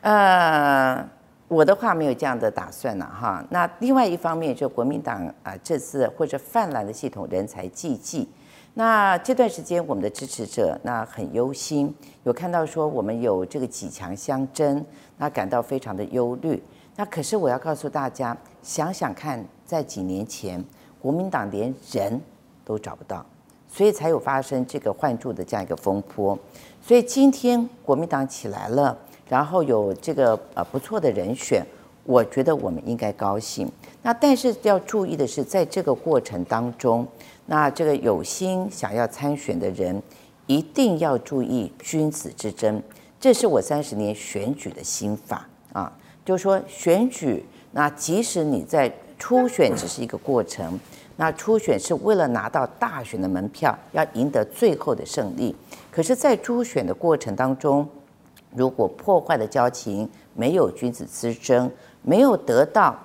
[0.00, 1.06] 呃，
[1.48, 3.44] 我的话没有这样的打算了哈。
[3.50, 8.26] 那另外一方面，就国民党啊，这次或者泛滥的系统人才济济，
[8.74, 11.94] 那这段时间我们的支持者那很忧心，
[12.24, 14.82] 有看到说我们有这个几强相争，
[15.18, 16.60] 那感到非常的忧虑。
[16.96, 20.62] 那可是我要告诉大家，想想看，在几年前，
[21.02, 22.20] 国民党连人
[22.64, 23.26] 都找不到，
[23.66, 26.38] 所以才有发生这个换柱的这样一个风波。
[26.80, 28.96] 所以今天国民党起来了，
[29.28, 31.66] 然后有这个呃不错的人选，
[32.04, 33.68] 我觉得我们应该高兴。
[34.00, 37.04] 那但是要注意的是，在这个过程当中，
[37.46, 40.00] 那这个有心想要参选的人，
[40.46, 42.80] 一定要注意君子之争，
[43.18, 45.92] 这是我三十年选举的心法啊。
[46.24, 50.78] 就是说，选举那即使你在初选只是一个过程，
[51.22, 55.54] 那初选是为了拿到大选的门票，要赢得最后的胜利。
[55.88, 57.88] 可是，在初选的过程当中，
[58.56, 61.70] 如果破坏了交情，没有君子之争，
[62.02, 62.98] 没有得到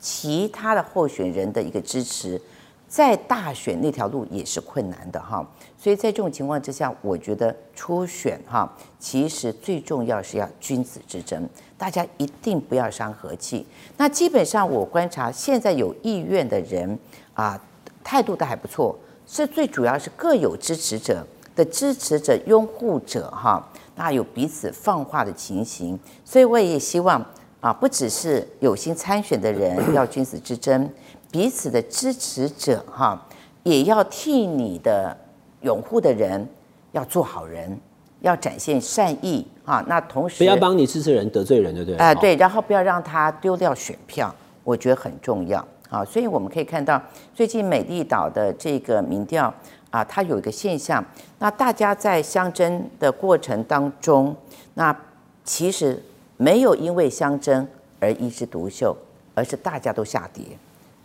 [0.00, 2.40] 其他的候选人的一个支持。
[2.88, 5.44] 在大选那条路也是困难的哈，
[5.76, 11.46] 所以在这种情况之下，我觉得初选哈，其实最重要是要君子之争，
[11.76, 13.66] 大家一定不要伤和气。
[13.96, 16.96] 那基本上我观察现在有意愿的人
[17.36, 17.60] 啊，
[18.02, 27.24] 态度都还不错，是最主要是各有支持者的支持者、拥护者哈，那有彼此放话的情形，所以我也希望
[27.60, 30.90] 啊，不只是有心参选的人要君子之争。
[31.30, 33.20] 彼此的支持者哈，
[33.62, 35.14] 也要替你的
[35.60, 36.48] 拥护的人
[36.92, 37.78] 要做好人，
[38.20, 39.84] 要展现善意啊。
[39.86, 41.98] 那同时不要帮你支持人得罪人，对不对？
[41.98, 42.36] 啊，对。
[42.36, 45.66] 然后不要让他丢掉选票，我觉得很重要
[45.96, 46.04] 啊。
[46.04, 47.00] 所以我们可以看到，
[47.34, 49.52] 最近美丽岛的这个民调
[49.90, 51.04] 啊，它有一个现象，
[51.38, 54.34] 那大家在相争的过程当中，
[54.74, 54.96] 那
[55.44, 56.02] 其实
[56.36, 57.66] 没有因为相争
[58.00, 58.96] 而一枝独秀，
[59.34, 60.44] 而是大家都下跌。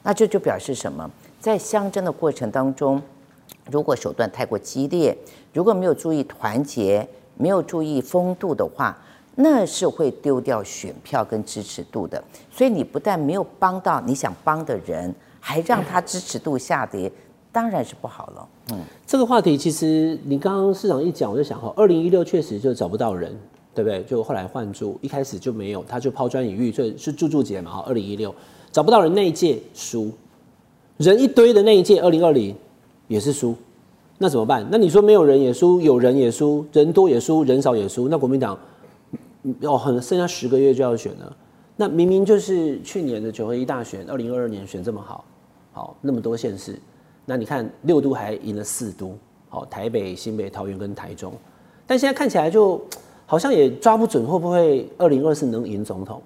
[0.03, 1.09] 那这就表示什么？
[1.39, 3.01] 在相争的过程当中，
[3.69, 5.15] 如果手段太过激烈，
[5.53, 8.97] 如果没有注意团结，没有注意风度的话，
[9.35, 12.23] 那是会丢掉选票跟支持度的。
[12.51, 17.11] 所以你不但没有帮到你想帮的人，还让他支持度下跌，
[17.51, 18.47] 当然是不好了。
[18.71, 23.35] 嗯，这个话题其实你刚刚市长一讲，我就想哈，二零一六确实就找不到人，
[23.73, 24.03] 对不对？
[24.03, 28.33] 就后来换住，一开始就没有，他就抛砖引玉，所以是祝祝杰嘛哈，二零一六。
[28.71, 30.11] 找不到人那一届输，
[30.95, 32.55] 人一堆的那一届二零二零
[33.09, 33.53] 也是输，
[34.17, 34.65] 那怎么办？
[34.71, 38.57] 那你说没有人也输，有人也输，人多也输，人少也输，那国民党
[39.61, 41.37] 哦，很剩下十个月就要选了，
[41.75, 45.25] 那明明就是去年的九合一大选，二零二二年选这么好，
[45.71, 46.79] 好那么多县市，
[47.25, 49.17] 那你看六都还赢了四都，
[49.49, 51.33] 好台北、新北、桃园跟台中，
[51.87, 52.79] 但现在看起来就
[53.25, 56.21] 好像也抓不准会不会二零二四能赢总统。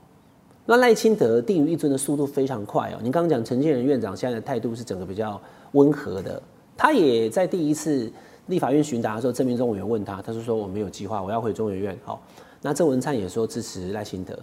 [0.65, 2.97] 那赖清德定于一尊的速度非常快哦。
[3.01, 5.39] 您刚刚讲陈建仁院长现在的态度是整个比较
[5.73, 6.41] 温和的，
[6.75, 8.11] 他也在第一次
[8.47, 11.95] 立法院询答的时候，郑明忠委员问他，他是说我没有计划，我要回中研院。
[12.03, 12.19] 好，
[12.65, 14.35] 那郑文灿也说支持赖清德，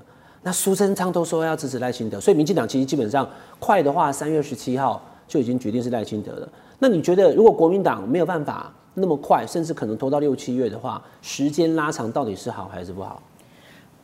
[0.45, 6.49] 那苏贞昌都说要支持赖清德，所以民进党其实基本上快的话，三月十七号就已经决定是赖清德了。
[6.79, 13.21] 那你觉得如果国民党没有办法那么快，甚至可能拖到六七月的话，时间拉长到底是好还是不好？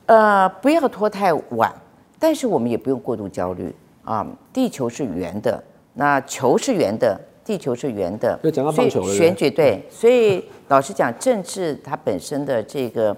[0.07, 1.73] 呃，不要拖太晚。
[2.19, 4.27] 但是我们也不用过度焦虑啊！
[4.53, 5.63] 地球是圆的，
[5.95, 8.37] 那球是圆的，地球是圆的。
[8.43, 9.15] 就讲到棒球了。
[9.15, 13.17] 选举对，所以老实讲，政治它本身的这个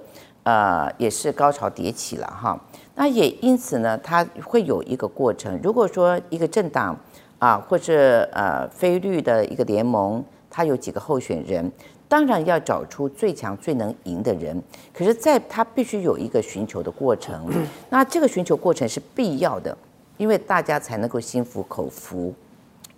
[0.51, 2.59] 呃也是高潮迭起了哈。
[2.97, 5.59] 那也因此呢，它会有一个过程。
[5.63, 6.99] 如果说一个政党
[7.39, 11.71] 啊，或者呃非绿的一个联盟，它有几个候选人。
[12.11, 14.61] 当然要找出最强、最能赢的人，
[14.93, 17.49] 可是，在他必须有一个寻求的过程。
[17.89, 19.79] 那这个寻求过程是必要的，
[20.17, 22.35] 因为大家才能够心服口服，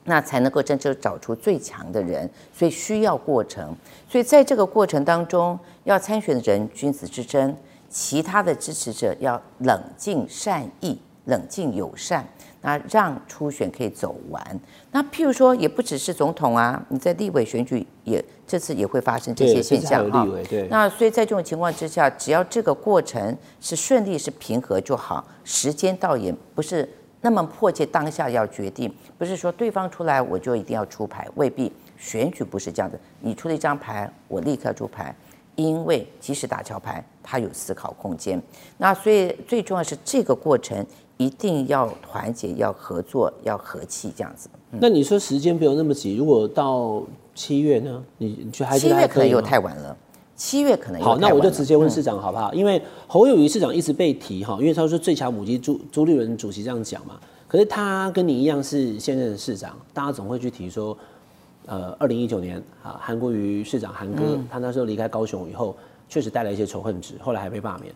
[0.05, 2.29] 那才能够真正找出最强的人。
[2.53, 3.75] 所以需要过程。
[4.09, 7.57] 所以在这个过程当中，要参选的人君子之争，
[7.89, 12.27] 其他的支持者要冷静善意、冷静友善。
[12.65, 14.61] 那让初选可以走完。
[14.93, 20.25] 那譬如说，也不只是总统啊，你在立委选举也这次也会发生这些现象哈。
[20.71, 25.27] 那所以在这种情况之下，只要这个过程是顺利、是平和就好。
[25.43, 26.89] 时间倒也不是
[27.23, 31.73] 那么迫切，当下要决定，不是说对方出来我就一定要出牌，未必。
[31.97, 35.15] 选举不是这样的，你出了一张牌，我立刻出牌，
[35.55, 38.43] 因为即使打桥牌，它有思考空间。
[38.77, 40.85] 那所以最重要是这个过程。
[41.19, 44.49] 一定要团结，要合作，要和气，这样子。
[44.71, 47.01] 那你说时间不用那么急，如果到
[47.33, 48.03] 七月呢？
[48.19, 49.97] 你就还七月可能又太晚了。
[50.45, 52.53] 七月可能好，那我就直接问市长好不好？
[52.53, 57.15] 因为侯友谊市长一直被提哈，因为他说最强母鸡朱朱立伦主席这样讲嘛。
[57.47, 60.99] 可是他跟你一样是现任市长，大家总会去提说，
[61.67, 65.77] 呃，二零一九年啊，韩国瑜市长韩哥，他那时候离开高雄以后，
[66.09, 67.95] 确实带来一些仇恨值，后来还被罢免。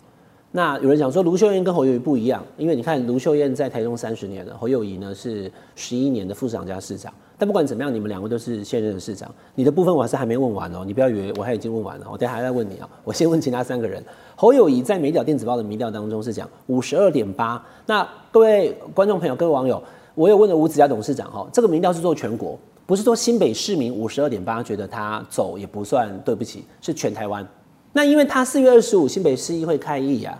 [0.57, 7.13] 那有人讲说卢秀燕跟侯友谊不一样，因为你看卢秀燕在台中三十年了，侯友谊呢是十一年的副市长加市长。
[7.37, 9.31] 但不管怎么样，你们两位都是现任的市长。
[9.55, 12.89] 你的部分我还是还没问完哦，你不要以为我还已经问完了，我等下还在问你啊。
[13.05, 14.03] 我先问其他三个人。
[14.35, 17.63] 侯友谊在美角电子报的民调当中是讲五十二点八。
[17.85, 19.83] 那各位观众朋友、各位网友，
[20.15, 27.47] 我有问了吴子嘉董事长哈，这个民调是做全国，不是说新北市民五十二点八觉得他走也不算对不起，是全台湾。
[27.93, 30.39] 那因为他四月二十五新北市议会开议呀。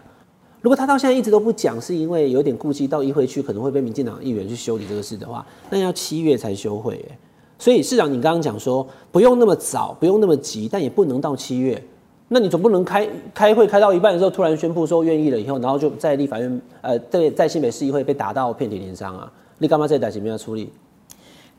[0.67, 7.17] 如果他到现在一直都不讲，是因为有点顾忌到议会去可能会被民进党议员去修理这个事的话，那要七月才休会哎。
[7.57, 11.81] 所以市长，你刚刚讲说不用那么早，不用那么急，但也不能到七月。
[12.27, 19.31] 那你总不能开开会开到一半的时候突然宣布说愿意了以后，然后就在立法院呃在在新北市议会被打到遍体鳞伤啊？
[19.59, 20.73] 你干嘛在打什么要处理？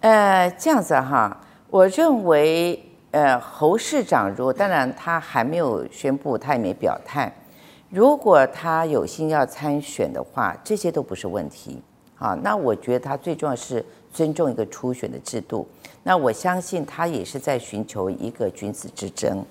[0.02, 2.78] 呃，这样子哈，我认为
[3.12, 7.34] 呃侯市长如果当然他还没有宣布，他也没表态。
[7.90, 11.82] 如果他有心要参选的话，这些都不是问题
[12.18, 12.38] 啊。
[12.44, 13.84] 那我觉得他最重要是
[14.14, 15.66] 尊重一个初选的制度。
[16.04, 19.44] 那我相信他也是在寻求一个君子之争。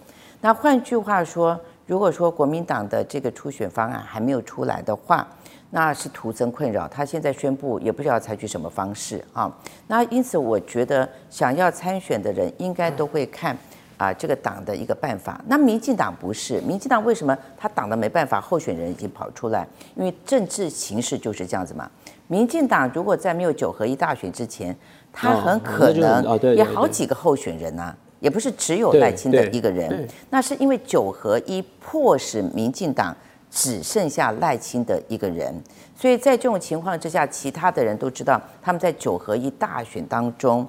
[0.43, 5.27] 那换句话说，如果说国民党的这个初选方案还没有出来的话，
[5.71, 6.87] 那是徒增困扰。
[6.87, 9.51] 他现在宣布也不知道采取什么方式啊。
[9.87, 13.57] 那因此，我觉得想要参选的人应该都会看。
[13.97, 16.61] 啊，这个党的一个办法，那民进党不是？
[16.61, 18.41] 民进党为什么他党的没办法？
[18.41, 21.91] 候选人已经跑出来，因为政治形势就是这样子嘛。
[22.29, 24.77] 民进党如果在没有九合一大选之前，
[25.13, 30.07] 他很可能也好几个候选人啊，也不是只有赖清德一个人。
[30.29, 33.17] 那是因为九合一迫使民进党
[33.51, 35.55] 只剩下赖清德一个人，
[35.97, 40.67] 所以在这种情况之下，其他的人都知道他们在九合一大选当中。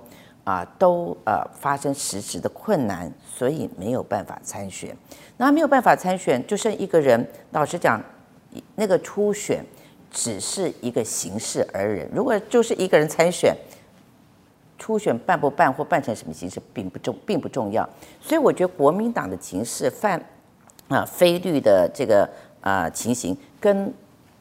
[0.48, 4.96] 啊，都呃发生实质的困难，所以没有办法参选。
[5.36, 7.30] 那没有办法参选，就剩一个人。
[7.52, 8.02] 老实讲，
[8.76, 9.62] 那个初选
[10.10, 12.16] 只是一个形式而已。
[12.16, 13.54] 如果就是一个人参选，
[14.80, 17.86] 初选办不办或办成什么形式，并不重，并不重要。
[18.22, 20.18] 所以我觉得国民党的情势犯
[20.88, 22.30] 啊非律的这个
[22.62, 23.94] 啊情形，跟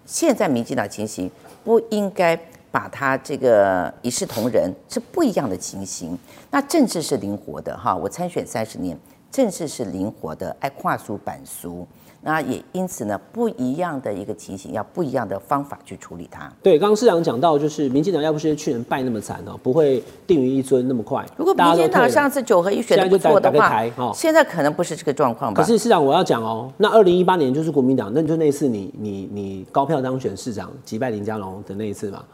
[0.05, 1.29] 现在民进党情形
[1.65, 2.39] 不应该。
[2.71, 6.19] 把它这个一视同仁是不一样的情形。
[6.51, 8.99] 那政治是灵活的哈，我参选三十年，
[9.31, 11.87] 政治是灵活的，爱跨俗板书。
[12.23, 16.53] 那也因此呢，不一样的一个情形，要不一样的方法去处理它。
[16.61, 21.25] 对，刚刚市长讲到，就是民进党要不是去年败那么惨哦，不会定于一尊那么快。
[21.37, 25.62] 如果民进党上次九合一选的不错的话，现在可能不是这个状况吧？
[25.62, 32.25] 可是市长我要讲哦，那二零一八年就是国民党，那就那次你你你高票当选市长，击败林佳龙的那一次嘛。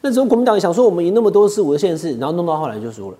[0.00, 3.16] 那时候国民党也想说，我们赢那么多次五个县市，然后弄到后来就输了，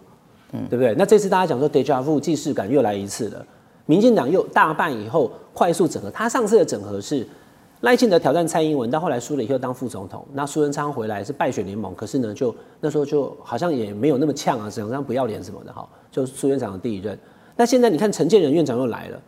[0.52, 0.94] 嗯，对不对？
[0.96, 3.44] 那这次大家讲说，deja vu 既视感又来一次了。
[3.86, 7.26] 民进党又大败以后快速整合，他上次的整合是
[7.80, 17.18] 赖清德挑战蔡英文，到后来输了以后当副总统，那苏贞昌回来是败选联盟，可是呢，就那时候就好像也没有那么呛啊，整上不要脸什么的哈，就苏院长的第一任。
[17.56, 19.20] 那现在你看陈建仁院长又来了，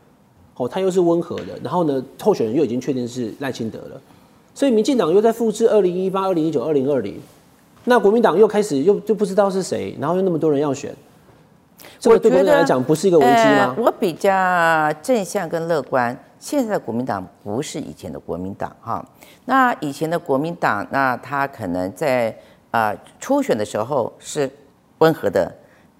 [0.57, 4.01] 哦，他又是温和的，然后呢，候选人又已经确定是赖清德了，
[4.55, 7.18] 所以民进党又在复制二零一八、二零一九、二零二零。
[7.85, 10.95] 那国民党又开始又就不知道是谁，然后又那么多人要选，
[11.99, 13.74] 这个对国民党来讲不是一个危机吗？
[13.78, 14.31] 我比较
[15.03, 19.05] 正向跟乐观，现在的国民党不是以前的国民党哈。
[19.47, 22.37] 那以前的国民党，那他可能在
[22.70, 24.49] 啊初选的时候是
[24.99, 25.51] 温和的，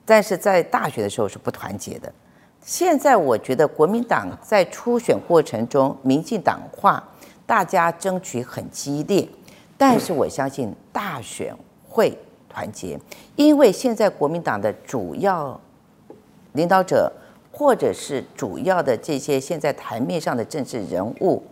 [0.05, 2.13] 但是在大选的时候是不团结的。
[2.61, 7.03] 现在我觉得国民党在初选过程中民进党化，
[7.47, 9.27] 大家争取很激烈，
[9.79, 11.57] 但是我相信大选。
[11.91, 12.17] 会
[12.49, 12.99] 团结，
[13.35, 15.61] 因为现在国民党的主要
[16.53, 17.13] 领导者，
[17.53, 21.43] 或者是主要的这些现在台面上的政治人物，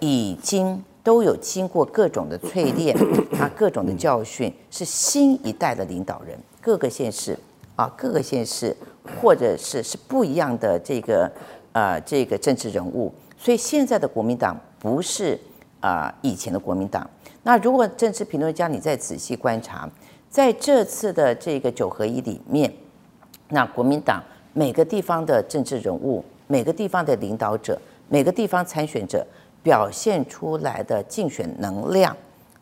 [0.00, 2.96] 已经都有经过各种的淬炼
[3.38, 7.38] 啊，各种的教训，是新一代的领导人，各个县市
[7.76, 8.74] 啊，各个县市，
[9.20, 11.30] 或者是是不一样的这个
[11.72, 15.38] 呃这个政治人物，所以现在的国民党不是
[15.80, 17.08] 啊以前的国民党。
[17.44, 19.88] 那如果政治评论家你再仔细观察，
[20.30, 22.72] 在这次的这个九合一里面，
[23.50, 24.22] 那国民党
[24.54, 27.78] 每个地方的政治人物、每个地方的领导者、
[28.08, 29.24] 每个地方参选者
[29.62, 32.16] 表现出来的竞选能量，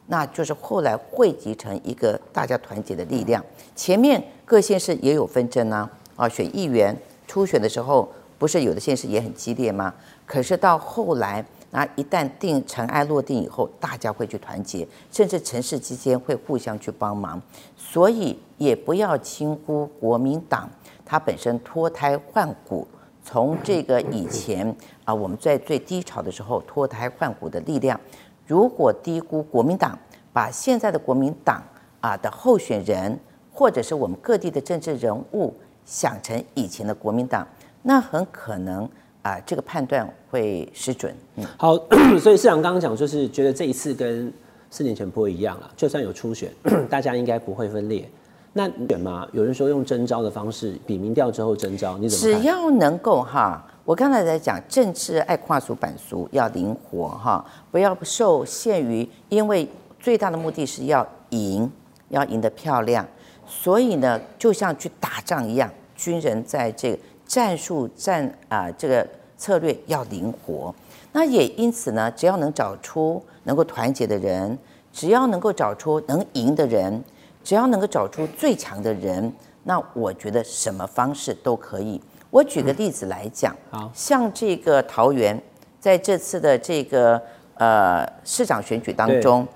[0.08, 3.42] 那就是后来汇集成一个大家团结的力量。
[3.76, 6.94] 前面各县市也有纷争啊，啊，选议员
[7.28, 9.94] 初选的时候，不是有的县市也很激烈吗？
[10.26, 11.44] 可是到后来。
[11.74, 17.40] 那一旦定尘埃落定以后，大家会去团结，甚至城市之间会互相去帮忙。
[17.74, 20.68] 所以也不要轻忽国民党，
[21.02, 22.86] 它本身脱胎换骨，
[23.24, 27.98] 从这个以前啊，我们在最低潮的时候脱胎换骨的力量。
[28.46, 29.98] 如果低估国民党，
[30.30, 31.62] 把现在的国民党
[32.02, 33.18] 啊的候选人，
[33.50, 35.54] 或者是我们各地的政治人物
[35.86, 37.48] 想成以前的国民党，
[37.80, 38.86] 那很可能
[39.22, 41.14] 啊这个判断会失准。
[41.36, 41.76] 嗯，好，
[42.20, 44.32] 所以市长刚刚讲就是觉得这一次跟
[44.70, 46.50] 四年前不会一样了，就算有初选，
[46.88, 48.08] 大家应该不会分裂。
[48.52, 49.26] 那选吗？
[49.32, 52.36] 有人说用征召的方式，比民调之后征召，你怎么？
[52.36, 53.66] 只要能够哈。
[53.84, 59.68] 我刚才在讲政治爱跨俗板俗，要灵活哈，不要受限于，因为
[59.98, 61.68] 最大的目的是要赢，
[62.10, 63.04] 要赢得漂亮，
[63.44, 66.98] 所以呢，就像去打仗一样，军人在这个
[67.32, 69.08] 战术战啊这个
[69.38, 70.74] 策略要灵活，
[71.12, 74.58] 那也因此呢，只要能找出能够团结的人，
[74.92, 77.02] 只要能够找出能赢的人，
[77.42, 81.98] 只要能够找出最强的人，那我觉得什么方式都可以。
[82.28, 83.56] 我举个例子来讲，
[83.94, 85.42] 像这个桃园，
[85.80, 87.18] 在这次的这个
[87.54, 89.48] 呃市长选举当中，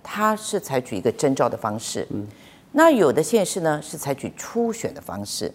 [0.00, 2.06] 他是采取一个征召的方式，
[2.70, 5.52] 那有的县市呢是采取初选的方式，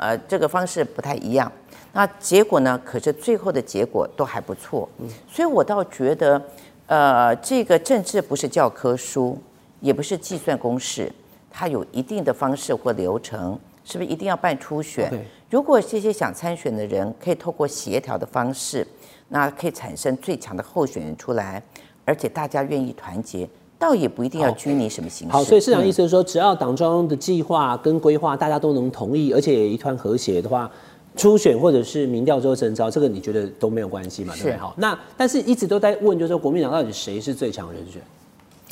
[0.00, 1.50] 呃，这个方式不太一样。
[1.92, 4.88] 那结果呢，可是最后的结果都还不错，
[5.28, 6.42] 所以我倒觉得，
[6.86, 9.38] 呃，这个政治不是教科书，
[9.80, 11.12] 也不是计算公式，
[11.50, 13.58] 它有一定的方式或流程。
[13.82, 15.10] 是不是一定要办初选？
[15.48, 18.86] 如果这些想参选的人可以透过协调的方式，
[19.28, 21.60] 那可以产生最强的候选人出来，
[22.04, 23.48] 而且大家愿意团结，
[23.80, 25.32] 倒也不一定要拘泥什么形式。
[25.32, 30.70] 好，所以市长意思是说，只要党中的计划跟规划大家都能同意，而且一团和谐的话，
[31.16, 34.34] 初选或者是民调之后征召，这个你觉得都没有关系嘛？
[34.34, 34.56] 对不对？
[34.58, 38.02] 好，那但是一直都在问，就是说国民党到底谁是最强人选？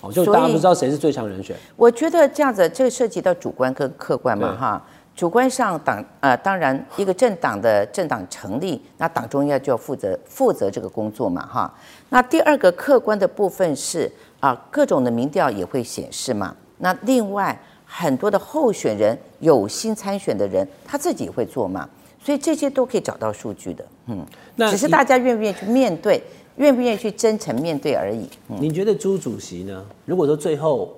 [0.02, 1.56] 哦，就大家不知道谁是最强人选。
[1.74, 4.84] 我觉得这样子，这个涉及到主观跟客观嘛，哈。
[5.16, 11.74] 主观上，党呃，当然一个政党的政党成立，那党中央就要负责负责这个工作嘛，哈。
[12.10, 14.08] 那第二个客观的部分是
[14.40, 16.54] 啊，各种的民调也会显示嘛。
[16.78, 21.88] 那另外很多的候选人有心参选的人，他自己会做嘛，
[22.22, 24.24] 所以这些都可以找到数据的，嗯。
[24.56, 26.22] 那只是大家愿不愿意去面对，
[26.56, 28.28] 愿不愿意去真诚面对而已。
[28.48, 29.84] 嗯你觉得朱主席呢？
[30.04, 30.94] 如果说最后。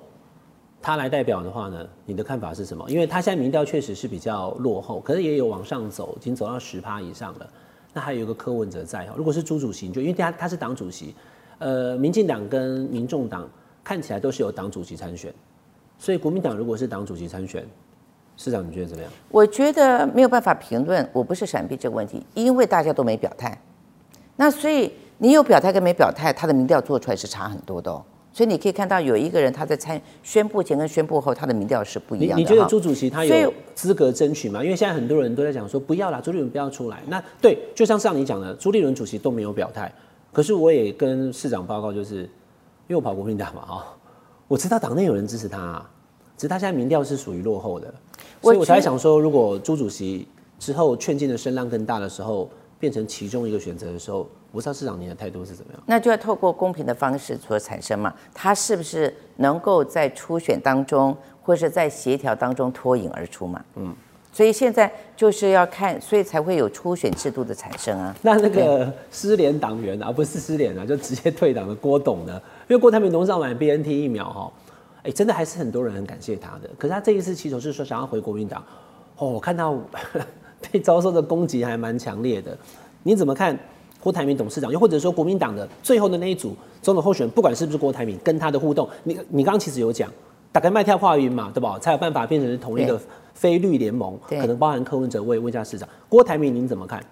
[0.83, 2.83] 他来代表的话呢，你的看法是什么？
[2.89, 7.47] 因为他现在民调确实是比较落后，可是也有往上走，已经走到十趴以上了。
[7.93, 11.13] 那还有一个柯文哲在哈，如果是朱主席，就因为他他是党主席，
[11.61, 13.47] 呃，民进党跟民众党
[13.83, 15.31] 看起来都是有党主席参选，
[15.99, 17.63] 所以国民党如果是党主席参选，
[18.35, 19.11] 市长你觉得怎么样？
[19.29, 23.55] 我觉得没有办法评论，我不是闪避这个问题，因为大家都没表态。
[24.37, 28.03] 那所以你有表态跟没表态，他的民调做出来是差很多的哦。
[28.33, 32.41] 所以你可以看到有一个人他在参宣布前跟宣布后他的民调是不一样的。
[32.41, 34.63] 你觉得朱主席他有资格争取吗？
[34.63, 37.03] 因为现在很多人都在讲说不要啦，朱立伦不要出来。
[37.07, 39.93] 那对，就像上你讲的，朱立伦主席都没有表态。
[40.31, 43.85] 可是我也跟市长报告，就是因为我跑国民党嘛，哈，
[44.47, 45.85] 我知道党内有人支持他，
[46.37, 47.93] 只是他现在民调是属于落后的，
[48.41, 50.27] 所以我才想说，如果朱主席
[50.59, 54.27] 之后劝进的声浪更大的时候，变成其中一个选择的时候。
[54.53, 55.81] 不知道市长您的态度是怎么样？
[55.85, 58.13] 那就要透过公平的方式所产生嘛？
[58.33, 63.63] 他是不是能够在初选当中，或者在协调当中脱颖而出嘛？
[63.75, 63.95] 嗯，
[64.31, 68.15] 所以现在就是要看，所以才会有初选制度的产生啊。
[68.21, 72.41] 那那个失联党员啊，不是失联啊，就直接退党的郭董呢？
[72.67, 74.51] 因为郭台铭董事长买 B N T 疫苗哈，
[75.03, 76.69] 哎，真的还是很多人很感谢他的。
[76.77, 78.63] 可是他这一次起手是说想要回国民党，
[79.17, 79.77] 哦，我看到
[80.71, 82.57] 被遭受的攻击还蛮强烈的，
[83.03, 83.57] 你怎么看？
[84.03, 90.11] 郭台铭董事长，又或者说国民党的最后的那一组总统候选人，不管是不是郭台铭，跟他的互动，你你刚刚其实有讲，
[90.51, 91.77] 大概麦跳化云嘛，对吧？
[91.77, 92.99] 才有办法变成同一个
[93.33, 97.03] 非绿联盟，可能包含柯文哲、我也问一下市长，郭台铭您怎么看？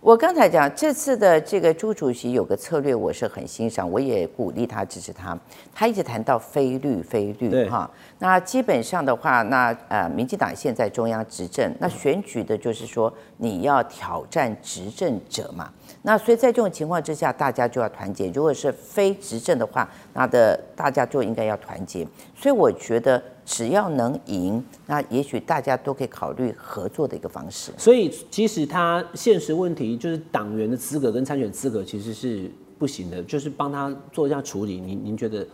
[0.00, 5.36] 我刚才讲这次的这个朱主席有个策略，我是很欣赏，我也鼓励他支持他。
[5.74, 7.90] 他一直谈到非绿非绿哈，
[8.20, 15.68] 那基本上的话，那呃，民进党现在中央执政，那选举的就是说你要挑战执政者嘛。
[16.02, 18.30] 那所以在这种情况之下，大家就要团结。
[18.30, 22.06] 如果是非执政的话，那的大家就应该要团结。
[22.36, 27.72] 所以我觉得，只要能赢，那也许大家都可以考虑合作的一个方式。
[27.76, 34.80] 所以，即使他现实问题就是党员的资格跟参选资格其实是不行的，就是帮他做一下处理。
[34.80, 35.44] 您您觉得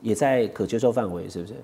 [0.00, 1.54] 也在可接受范围，是不是？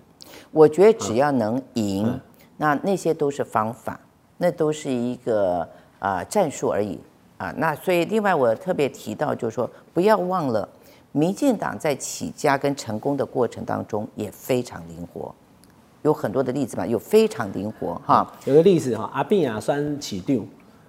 [0.52, 2.20] 我觉得只要能赢，
[2.58, 3.98] 那那些都是方法，
[4.36, 5.66] 那都是一个
[5.98, 6.98] 啊战术而已。
[7.38, 7.50] 啊。
[7.56, 10.68] 那所以另外我特别提到，就是说不要忘了，
[11.12, 15.34] 民进党在起家跟成功的过程当中也非常灵活，
[16.02, 18.30] 有很多的例子嘛，有非常灵活哈。
[18.44, 20.46] 有个例子哈，阿扁亚酸起定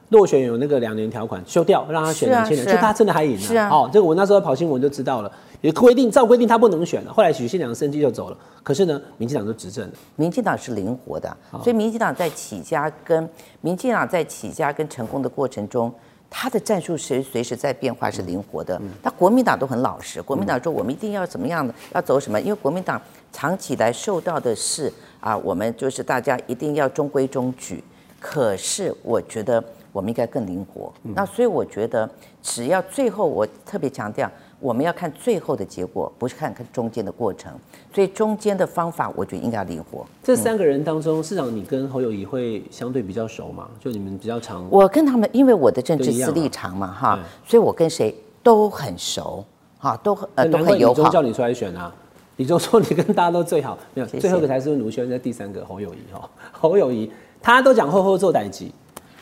[0.09, 3.39] 落选有那个两年条款修掉，让他选年，是啊就他真的还赢了。
[3.39, 5.31] 是啊哦，这个我那时候跑新闻就知道了，
[5.61, 7.13] 也规定照规定他不能选了。
[7.13, 9.93] 后来许信良升机就走了，可是呢，民进党就执政了。
[10.15, 13.29] 民进党是灵活的，所以民进党在起家跟
[13.61, 15.93] 民进党在起家跟成功的过程中，
[16.29, 18.79] 他的战术随随时在变化，是灵活的。
[19.01, 23.01] 他国民党都很老实，国民党说我们一定要怎么样的，要走什么，因为国民党
[23.31, 27.83] 长期以来受到的是啊，我们就是大家一定要中规中矩。
[28.19, 29.63] 可是我觉得
[29.93, 30.93] 我们应该更灵活。
[31.01, 32.09] 那所以我觉得，
[32.43, 37.51] 只要最后我特别强调，我们要看最后的结果，不是看看中间的过程。
[37.93, 40.05] 所以中间的方法，我觉得应该要灵活。
[40.21, 43.67] 这三个人当中，市长你跟侯友谊会相对比较熟嘛？
[43.79, 49.43] 就你们比较常我跟他们，因为我的政治都一样啊私立场嘛，哈对，所以我跟谁都很熟，
[49.79, 50.93] 哈，都很呃都很友好。
[50.93, 51.93] 李忠叫你出来选啊。
[52.37, 56.29] 李忠说你跟大家都最好，没有最后一个才是卢轩，在第三个侯友谊哈。
[56.51, 58.71] 侯友谊他都讲后后做歹机，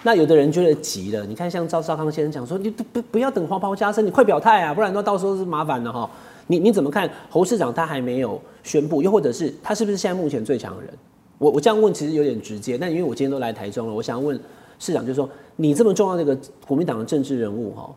[0.04, 6.10] 那有的人觉得急了，你看像赵少康先生讲说，你不不不要等黄袍加身，你快表态啊，不然的话到时候是麻烦了哈。
[6.46, 10.94] 你你怎么看侯市长他还没有宣布，又或者是他是不是现在目前最强的人？
[11.40, 14.40] 我我这样问其实有点直接，但因为我今天都来台中了，我想问
[14.80, 17.94] 市长，就是说你这么重要的一个国民党的政治人物哈，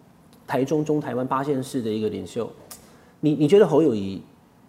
[0.47, 2.51] 台中中台湾八县市的一个领袖，
[3.21, 4.21] 你你觉得侯友谊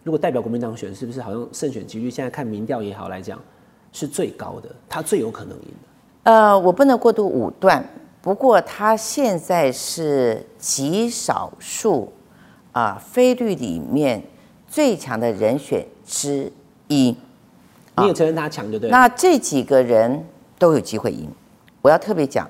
[0.03, 3.41] 如果代表国民党选，是不是好像胜选几率现在看民调也好来讲
[3.91, 5.90] 是最高的，他最有可能赢的？
[6.23, 7.83] 呃，我不能过度武断，
[8.21, 12.11] 不过他现在是极少数
[12.71, 14.21] 啊、菲律里面
[14.67, 16.51] 最强的人选之
[16.87, 17.15] 一。
[17.97, 18.89] 你也承认他强，对不对？
[18.89, 20.25] 那这几个人
[20.57, 21.27] 都有机会赢。
[21.81, 22.49] 我要特别讲，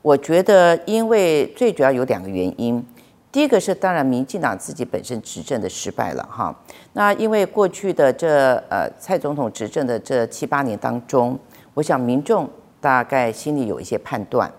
[0.00, 2.84] 我觉得因为最主要有两个原因。
[3.30, 6.56] 第一个是当然民进党自己本身执政的失败了哈。
[6.94, 11.38] 那因为过去的这呃蔡总统执政的这七八年当中，
[11.74, 12.48] 我想民众
[12.80, 14.50] 大概心里有一些判断。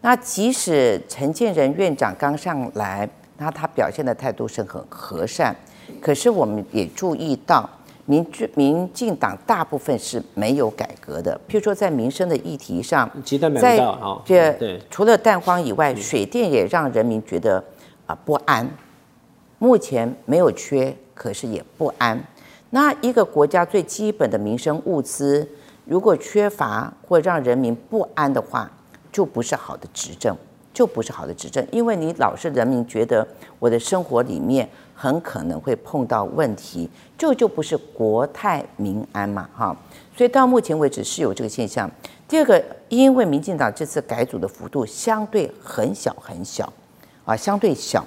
[0.00, 3.08] 那即使陈建仁院长刚上来，
[3.38, 5.54] 那他表现的态度是很和善，
[6.00, 7.68] 可是我们也注意到。
[8.04, 13.08] 民进民进党大部分是没有改革的，譬如说在民生的议题上，
[13.60, 13.78] 在。
[14.24, 17.62] 这对，除了蛋荒以外，水电也让人民觉得
[18.04, 18.68] 啊不安。
[19.60, 22.20] 目前没有缺，可是也不安。
[22.70, 25.48] 那一个国家最基本的民生物资，
[25.84, 28.70] 如果缺乏或让人民不安的话，
[29.10, 30.36] 就不是好的执政，
[30.72, 31.66] 就不是好的执政。
[31.70, 33.26] 因为你老是人民觉得
[33.58, 39.76] 我的生活里面很可能会碰到问题，这就不是国泰民安嘛，哈。
[40.16, 41.90] 所以到目前为止是有这个现象。
[42.28, 46.72] 第二个，因为民进党这次改组的幅度相对很小很小，
[47.24, 48.02] 啊，相对小，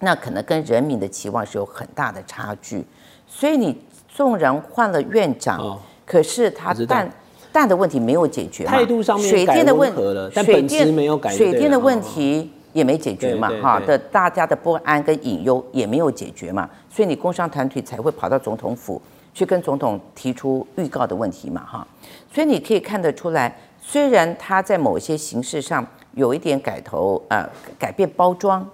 [0.00, 2.84] 那可能跟人民的期望是有很大的差距。
[3.26, 6.96] 所以你纵然换了院长，可是他我知道。
[6.96, 7.12] 蛋
[7.50, 19.00] 蛋的问题没有解决嘛，态度上面水电的问改温和了但水本质电没有改就水电的问题也没解决嘛哈的大家的不安跟隐忧也没有解决嘛，所以你工商团体才会跑到总统府
[19.32, 21.86] 去跟总统提出预告的问题嘛，哈，
[22.32, 27.48] 所以你可以看得出来，虽然他在某些形式上有一点改头呃
[27.78, 28.68] 改变包装，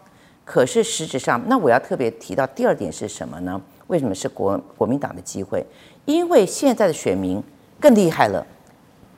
[0.45, 3.59] 可是实质上，那我要特别提到第二点是什么呢？
[3.87, 5.65] 为什么是国国民党的机会？
[6.05, 7.43] 因为现在的选民
[7.81, 8.47] 更厉害了，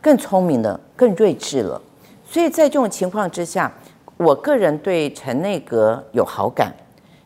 [0.01, 1.81] 更聪明了，更睿智了，
[2.25, 3.73] 所以在这种情况之下，
[4.17, 6.73] 我个人对陈内阁有好感，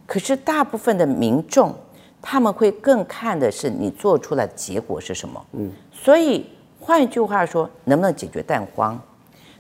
[0.07, 1.75] 可是大部分的民众
[2.23, 5.45] 他们会更看的是你做出来的结果是什么。
[5.53, 6.47] 嗯，所以
[6.81, 9.01] 换一句话说，能不能解决蛋荒？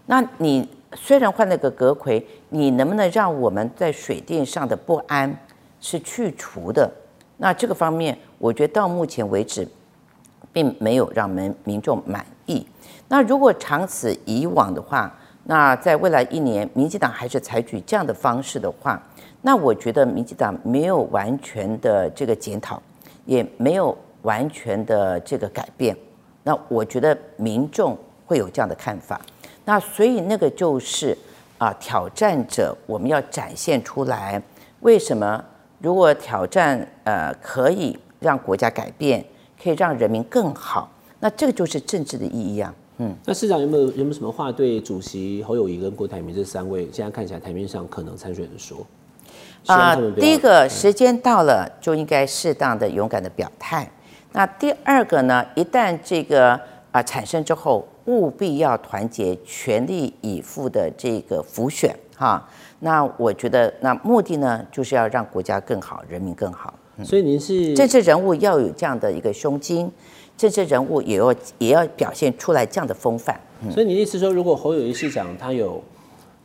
[0.06, 5.34] 那你虽然换了个阁魁，你能不能让我们在水电上的不安
[5.80, 6.90] 是去除的？
[7.36, 9.66] 那这个方面，我觉得到目前为止，
[10.52, 12.66] 并没有让民民众满意。
[13.08, 15.12] 那如果长此以往的话，
[15.44, 19.02] 那在未来一年，民进党还是采取这样的方式的话，
[19.42, 22.80] 那我觉得民进党没有完全的这个检讨，
[23.24, 25.96] 也没有完全的这个改变。
[26.42, 27.96] 那我觉得民众
[28.26, 29.20] 会有这样的看法。
[29.64, 31.16] 那所以那个就是
[31.58, 34.40] 啊，挑战者我们要展现出来。
[34.80, 35.44] 为什么？
[35.78, 39.24] 如果挑战呃可以让国家改变，
[39.62, 42.74] 可以让人民更好，那这个就是政治的意义啊。
[42.98, 48.86] 嗯，那市长有没有有没有什么话对主席侯友谊跟郭台铭这三位现在看起来台面上可能参选人说？
[49.66, 53.90] 啊、第一个时间到了就应该适当的勇敢的表态。
[54.32, 56.58] 那第二个呢，一旦这个
[56.90, 62.46] 啊产生之后，务必要团结，全力以赴的这个辅选哈。
[62.80, 66.72] 那我觉得，那目的呢，就是要让国家更好，人民更好。
[67.04, 69.90] 所以您是政治人物要有这样的一个胸襟，
[70.36, 73.38] 政治人物也要也要表现出来这样的风范。
[73.70, 75.82] 所以你的意思说，如果侯友谊市长他有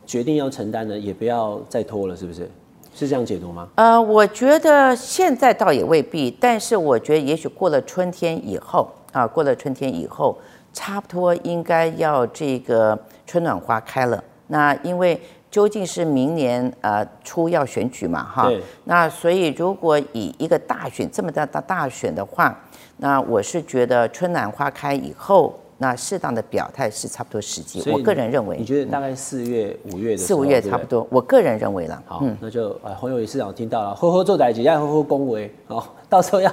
[0.06, 2.50] 决定要承担的，也不要再拖了，是不是？
[2.94, 3.68] 是这样解读吗？
[3.74, 10.38] 呃，我觉得现在倒也未必，但是我觉得也许过了春天以后啊，过了春天以后，
[10.72, 14.24] 差不多应该要这个春暖花开了。
[14.46, 15.20] 那因为
[15.56, 18.52] 究竟是明年呃初要选举嘛，哈，
[18.84, 22.54] 那所以如果以一个大选这么大大大选的话，
[22.98, 27.82] 那我是觉得春暖花开以后，那适当的表态是差不多时机。
[27.90, 32.02] 我个人认为你，觉得大概四月、五月的四五月差不多，我个人认为了。
[32.04, 36.50] 好，那就呃侯友谊市长听到了，呵呵做歹几，要呵呵恭维哦， 到时候要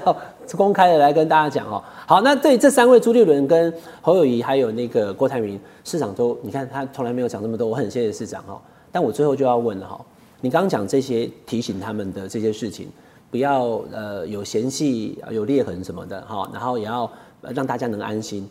[0.56, 1.84] 公开的来跟大家讲哦。
[2.08, 8.62] 好，那对这三位朱立伦跟侯友谊还有那个郭台铭市长都，你看他从来没有讲这么多，我很谢谢市长哦。
[8.94, 10.00] 但我最后就要问了哈，
[10.40, 12.88] 你刚刚讲这些提醒他们的这些事情，
[13.32, 18.48] 不要呃有嫌隙、有裂痕什么的哈，然后也要呃让大家能安心，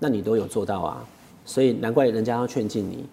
[0.00, 1.04] 那你都有做到啊，
[1.44, 3.06] 所以难怪人家要劝进你。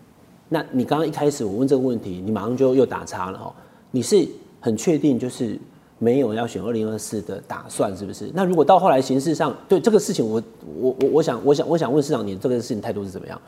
[0.49, 3.53] 那你刚刚一开始我问这个问题，你马上就又打岔了哈。
[3.91, 4.27] 你是
[4.59, 5.59] 很确定就是
[5.99, 8.31] 没有要选二零二四的打算，是不是？
[8.33, 10.41] 那如果到后来形式上对这个事情我，
[10.79, 13.39] 我我我想我想我想问市长，你这个事情态度是怎么样？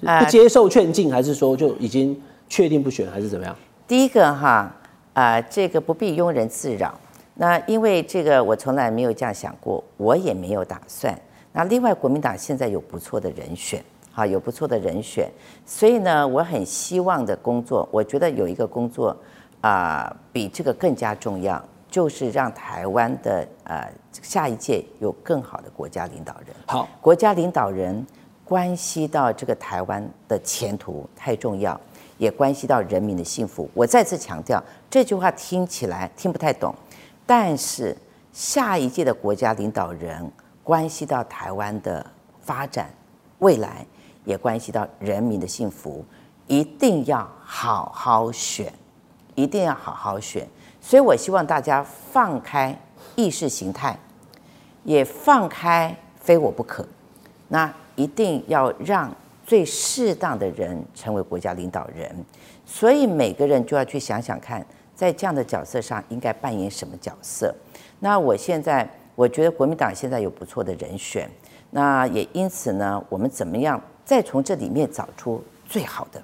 [0.00, 3.56] 不接受劝进，还是说就已经确定不选，还是怎么样？
[3.86, 4.74] 第一个哈，
[5.14, 6.94] 啊、这个不必庸人自扰。
[7.34, 11.14] 那因为这个我从来没有这样想过，我也没有打算。
[11.52, 15.30] 那另外，国民党现在有不错的人选，哈，有不错的人选，
[15.64, 19.16] 所以呢，我很希望的工作，我觉得有一个工作
[19.60, 23.90] 啊、比这个更加重要，就是让台湾的呃
[24.22, 26.54] 下一届有更好的国家领导人。
[26.66, 28.06] 好，国家领导人
[28.44, 31.78] 关系到这个台湾的前途太重要，
[32.18, 33.68] 也关系到人民的幸福。
[33.74, 36.74] 我再次强调，这句话听起来听不太懂，
[37.26, 37.96] 但是
[38.32, 40.30] 下一届的国家领导人
[40.62, 42.04] 关系到台湾的
[42.40, 42.90] 发展
[43.38, 43.86] 未来，
[44.24, 46.04] 也关系到人民的幸福，
[46.46, 48.72] 一定要好好选，
[49.34, 50.46] 一定要好好选。
[50.80, 52.78] 所以我希望大家放开
[53.14, 53.98] 意识形态，
[54.84, 56.86] 也放开非我不可。
[57.48, 59.10] 那一定要让
[59.46, 62.12] 最适当的人成为国家领导人，
[62.66, 67.54] 所以每个人就要去想想看，在这样的角色上应该扮演什么角色。
[68.00, 71.30] 那我现在我觉得国民党现在有不错的人选，
[71.70, 76.20] 那也因此呢，我们怎么样再从这里面找出最好的，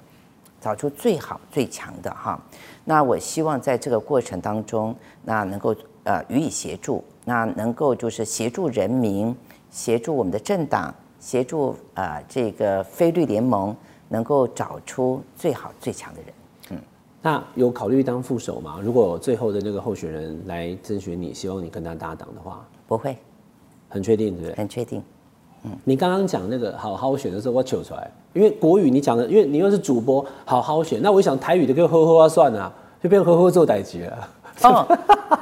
[0.59, 2.37] 找出最好最强的哈。
[2.83, 4.93] 那我希望在这个过程当中，
[5.23, 9.33] 那能够呃予以协助，那能够就是协助人民，
[9.71, 10.93] 协助我们的政党，
[11.23, 13.73] 协助呃这个非律联盟，
[14.09, 16.29] 能够找出最好最强的人。
[16.71, 16.77] 嗯
[17.21, 18.81] 那有考虑当副手吗？
[18.83, 23.17] 如果最后的那个候选人来征询你，希望你跟他搭档的话，不会，
[23.87, 24.55] 很确定，对不对？
[24.57, 25.01] 很确定。
[25.63, 34.27] 嗯你刚刚讲那个好好选的时候，我求出来，因为国语你讲的，因为你又是主播，好好选，那我一想台语的就呵呵啊算了啊，就变呵呵做代级了。
[34.61, 34.87] 哦，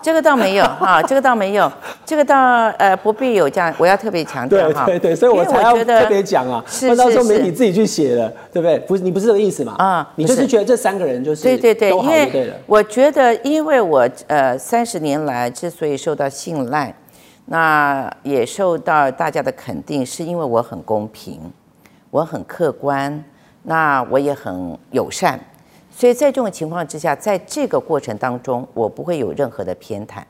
[0.01, 1.71] 这个倒没有 哈，这个倒没有，
[2.05, 2.35] 这个倒
[2.77, 4.85] 呃不必有这样，我要特别强调哈。
[4.85, 8.79] 对对对，所以我才要特别讲啊，是不然到时候是是媒体自己去写了，对不对？
[8.79, 9.75] 不是你不是这个意思嘛？
[9.77, 12.53] 啊你就是觉得这三个人就是对对对，都因为。
[12.65, 16.93] 我觉得，因为我呃三十年来之所以受到信赖，
[17.45, 21.39] 那也受到大家的肯定，是因为我很公平，
[22.09, 23.23] 我很客观，
[23.63, 25.39] 那我也很友善，
[26.01, 30.23] 所以在这种情况之下，在这个过程当中，我不会有任何的偏袒，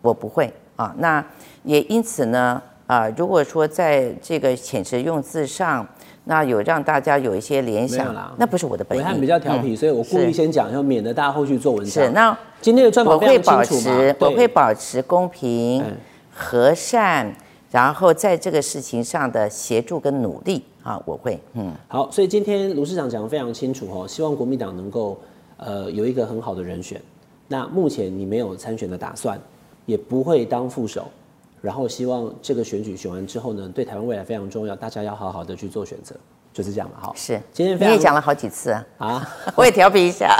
[0.00, 0.94] 我不会啊。
[0.98, 1.24] 那
[1.64, 5.84] 也因此呢，啊，如果说在这个遣词用字上，
[6.26, 9.20] 那有让大家有一些联想那不是我的本意。
[9.20, 12.04] 比较调皮，嗯所以我故意先讲，要免得大家后续做文章。
[12.04, 15.96] 是，那今天的专访我会保持，，我会保持公平、嗯
[16.32, 17.34] 和善，
[17.72, 25.18] 然后在这个事情上的协助跟努力啊，我会，嗯，好，所以今天卢市长讲的非常清楚哦，希望国民党能够
[25.56, 27.00] 呃有一个很好的人选。
[27.48, 29.36] 那目前你没有参选的打算，
[29.84, 31.06] 也不会当副手，
[31.60, 36.14] 然后希望这个选举选完之后呢，对台湾未来非常重要，大家要好好的去做选择，
[36.52, 36.98] 就是这样嘛。
[37.00, 37.40] 好，是。
[37.52, 40.36] 今天非常你也讲了好几次啊，啊， 我也调皮一下。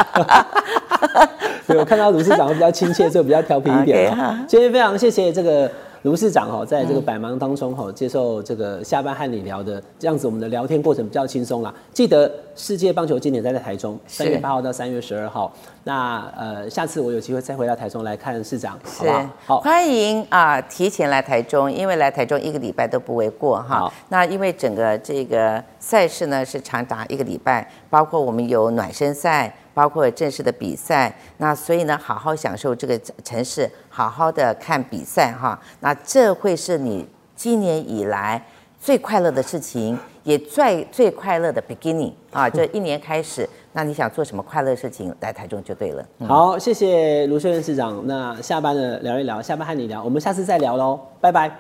[1.66, 4.32] 对我看到卢市长比较亲切，所以比较调皮一点 好。
[4.46, 5.68] 今天非常谢谢这个
[6.06, 11.74] 卢市长哈，在这个百忙当中哈，接受这个下班和你聊的这样子，我们的聊天过程比较轻松啦。
[11.92, 15.52] 记得世界棒球经典赛在台中，三月八号到三月十二号。
[15.82, 19.30] 那呃，下次我有机会再回到台中来看市长，好不好？
[19.46, 23.92] 好，欢迎啊，提前来台中，因为来台中一个礼拜都不为过哈好。
[24.08, 35.60] 那因为整个这个赛事呢是长达一个礼拜，包括我们有暖身赛，包括正式的比赛，那所以呢，好好享受这个城市，好好的看比赛哈。
[35.80, 38.42] 那这会是你今年以来
[38.80, 46.02] 最快乐的事情，也最最快乐的 beginning 啊，这一年开始，那你想做什么快乐事情，来台中就对了。
[46.20, 48.02] 嗯好，谢谢卢秀燕市长。
[48.06, 51.50] 那下班了聊一聊，下班和你聊，我们下次再聊喽，拜拜。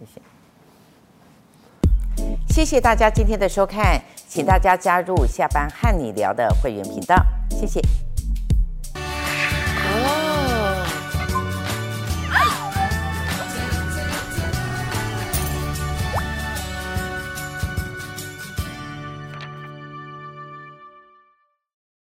[0.00, 0.20] 谢谢
[2.48, 4.02] 谢谢大家今天的收看，
[4.34, 7.82] 请大家加入下班和你聊的会员频道，谢谢。